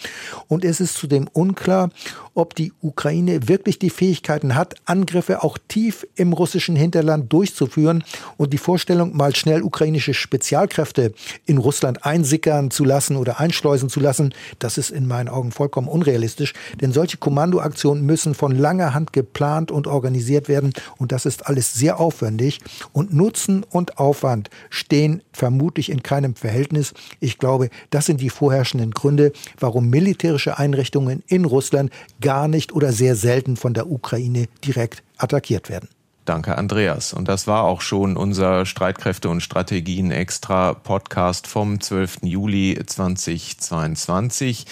Und 0.50 0.66
es 0.66 0.82
ist 0.82 0.96
zudem 0.96 1.30
unklar, 1.32 1.92
ob 2.34 2.54
die 2.54 2.74
Ukraine 2.82 3.48
wirklich 3.48 3.80
die 3.80 3.90
Fähigkeiten 3.90 4.56
hat, 4.56 4.76
Angriffe 4.84 5.44
auch 5.44 5.58
tief 5.70 6.06
im 6.16 6.34
russischen 6.34 6.76
Hinterland 6.76 7.32
durchzuführen. 7.32 8.04
Und 8.36 8.52
die 8.52 8.58
Vorstellung, 8.58 9.16
mal 9.16 9.34
schnell 9.34 9.64
ukrainische 9.64 10.14
Spezialkräfte 10.14 11.14
in 11.46 11.58
Russland 11.58 12.06
einsickern 12.06 12.70
zu 12.70 12.84
lassen 12.84 13.16
oder 13.16 13.40
einschleusen 13.40 13.88
zu 13.90 14.02
lassen, 14.02 14.34
das 14.60 14.78
ist 14.78 14.90
in 14.90 15.08
meinen 15.08 15.30
Augen 15.30 15.54
vollkommen 15.54 15.88
unrealistisch. 15.88 16.54
Denn 16.82 16.92
solche 16.92 17.18
Kommandoaktionen 17.18 18.06
müssen 18.06 18.36
von 18.36 18.52
langer 18.58 18.94
Hand 18.94 19.14
geplant 19.14 19.72
und 19.72 19.88
organisiert 19.88 20.50
werden. 20.50 20.74
Und 20.98 21.14
das 21.14 21.26
ist 21.26 21.48
alles 21.48 21.74
sehr 21.74 21.98
aufwendig. 22.00 22.60
Und 22.92 23.14
Nutzen 23.14 23.64
und 23.70 23.98
Aufwand 24.00 24.50
stehen 24.70 25.24
vermutlich 25.32 25.90
in 25.90 26.04
keinem 26.04 26.36
Verhältnis. 26.36 26.94
Ich 27.22 27.38
glaube, 27.38 27.69
das 27.90 28.06
sind 28.06 28.22
die 28.22 28.30
vorherrschenden 28.30 28.92
Gründe, 28.92 29.32
warum 29.60 29.90
militärische 29.90 30.58
Einrichtungen 30.58 31.24
in 31.28 31.46
Russland 31.46 31.92
gar 32.22 32.48
nicht 32.48 32.74
oder 32.74 32.92
sehr 32.92 33.16
selten 33.16 33.58
von 33.58 33.74
der 33.74 33.90
Ukraine 33.90 34.48
direkt 34.64 35.04
attackiert 35.18 35.70
werden. 35.70 35.90
Danke, 36.30 36.58
Andreas. 36.58 37.12
Und 37.12 37.28
das 37.28 37.48
war 37.48 37.64
auch 37.64 37.82
schon 37.82 38.16
unser 38.16 38.68
Streitkräfte 38.68 39.30
und 39.30 39.42
Strategien 39.42 40.12
extra 40.12 40.76
Podcast 40.76 41.48
vom 41.48 41.82
12. 41.82 42.20
Juli 42.22 42.80
2022. 42.86 44.66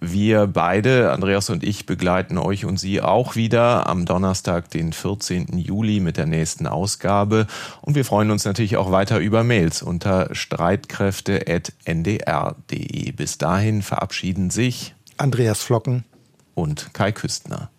Wir 0.00 0.46
beide, 0.46 1.12
Andreas 1.12 1.50
und 1.50 1.62
ich, 1.62 1.84
begleiten 1.86 2.38
euch 2.38 2.64
und 2.64 2.78
Sie 2.78 3.00
auch 3.00 3.36
wieder 3.36 3.88
am 3.88 4.06
Donnerstag, 4.06 4.70
den 4.70 4.92
14. 4.92 5.58
Juli 5.58 6.00
mit 6.00 6.16
der 6.16 6.26
nächsten 6.26 6.66
Ausgabe. 6.66 7.46
Und 7.80 7.94
wir 7.94 8.04
freuen 8.04 8.30
uns 8.30 8.44
natürlich 8.44 8.76
auch 8.76 8.90
weiter 8.90 9.18
über 9.18 9.44
Mails 9.44 9.82
unter 9.82 10.34
streitkräfte.ndr.de. 10.34 13.12
Bis 13.12 13.38
dahin 13.38 13.82
verabschieden 13.82 14.50
sich 14.50 14.94
Andreas 15.16 15.62
Flocken 15.62 16.04
und 16.54 16.92
Kai 16.92 17.12
Küstner. 17.12 17.70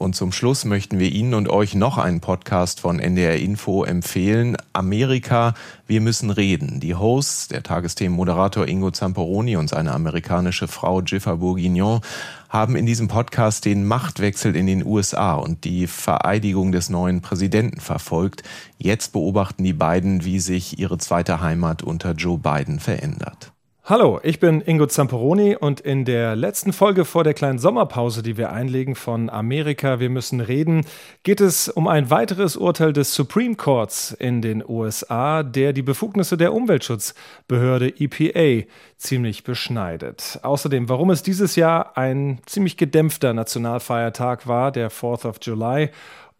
Und 0.00 0.16
zum 0.16 0.32
Schluss 0.32 0.64
möchten 0.64 0.98
wir 0.98 1.12
Ihnen 1.12 1.34
und 1.34 1.50
euch 1.50 1.74
noch 1.74 1.98
einen 1.98 2.20
Podcast 2.20 2.80
von 2.80 3.00
NDR 3.00 3.36
Info 3.36 3.84
empfehlen. 3.84 4.56
Amerika, 4.72 5.52
wir 5.86 6.00
müssen 6.00 6.30
reden. 6.30 6.80
Die 6.80 6.94
Hosts, 6.94 7.48
der 7.48 7.62
Tagesthemenmoderator 7.62 8.66
Ingo 8.66 8.92
Zamperoni 8.92 9.58
und 9.58 9.68
seine 9.68 9.92
amerikanische 9.92 10.68
Frau 10.68 11.02
Jiffa 11.02 11.34
Bourguignon, 11.34 12.00
haben 12.48 12.76
in 12.76 12.86
diesem 12.86 13.08
Podcast 13.08 13.66
den 13.66 13.86
Machtwechsel 13.86 14.56
in 14.56 14.66
den 14.66 14.86
USA 14.86 15.34
und 15.34 15.64
die 15.64 15.86
Vereidigung 15.86 16.72
des 16.72 16.88
neuen 16.88 17.20
Präsidenten 17.20 17.80
verfolgt. 17.80 18.42
Jetzt 18.78 19.12
beobachten 19.12 19.64
die 19.64 19.74
beiden, 19.74 20.24
wie 20.24 20.40
sich 20.40 20.78
ihre 20.78 20.96
zweite 20.96 21.42
Heimat 21.42 21.82
unter 21.82 22.12
Joe 22.12 22.38
Biden 22.38 22.80
verändert. 22.80 23.49
Hallo, 23.90 24.20
ich 24.22 24.38
bin 24.38 24.60
Ingo 24.60 24.86
Zamperoni 24.86 25.56
und 25.56 25.80
in 25.80 26.04
der 26.04 26.36
letzten 26.36 26.72
Folge 26.72 27.04
vor 27.04 27.24
der 27.24 27.34
kleinen 27.34 27.58
Sommerpause, 27.58 28.22
die 28.22 28.36
wir 28.36 28.52
einlegen 28.52 28.94
von 28.94 29.28
Amerika, 29.28 29.98
wir 29.98 30.10
müssen 30.10 30.38
reden, 30.38 30.86
geht 31.24 31.40
es 31.40 31.68
um 31.68 31.88
ein 31.88 32.08
weiteres 32.08 32.56
Urteil 32.56 32.92
des 32.92 33.12
Supreme 33.12 33.56
Courts 33.56 34.12
in 34.12 34.42
den 34.42 34.62
USA, 34.64 35.42
der 35.42 35.72
die 35.72 35.82
Befugnisse 35.82 36.36
der 36.36 36.52
Umweltschutzbehörde 36.52 37.92
EPA 37.98 38.64
ziemlich 38.96 39.42
beschneidet. 39.42 40.38
Außerdem, 40.42 40.88
warum 40.88 41.10
es 41.10 41.24
dieses 41.24 41.56
Jahr 41.56 41.98
ein 41.98 42.38
ziemlich 42.46 42.76
gedämpfter 42.76 43.34
Nationalfeiertag 43.34 44.46
war, 44.46 44.70
der 44.70 44.92
4th 44.92 45.26
of 45.26 45.38
July, 45.42 45.90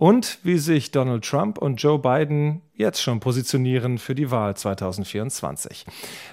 und 0.00 0.38
wie 0.44 0.56
sich 0.56 0.92
Donald 0.92 1.26
Trump 1.26 1.58
und 1.58 1.76
Joe 1.76 1.98
Biden 1.98 2.62
jetzt 2.72 3.02
schon 3.02 3.20
positionieren 3.20 3.98
für 3.98 4.14
die 4.14 4.30
Wahl 4.30 4.56
2024. 4.56 5.84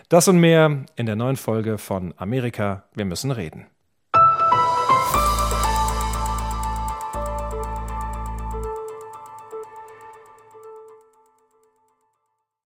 Das 0.08 0.30
und 0.30 0.40
mehr 0.40 0.86
in 0.96 1.06
der 1.06 1.18
neuen 1.18 1.36
Folge 1.36 1.78
von 1.78 2.14
Amerika, 2.16 2.86
wir 2.96 3.04
müssen 3.04 3.30
reden. 3.30 3.68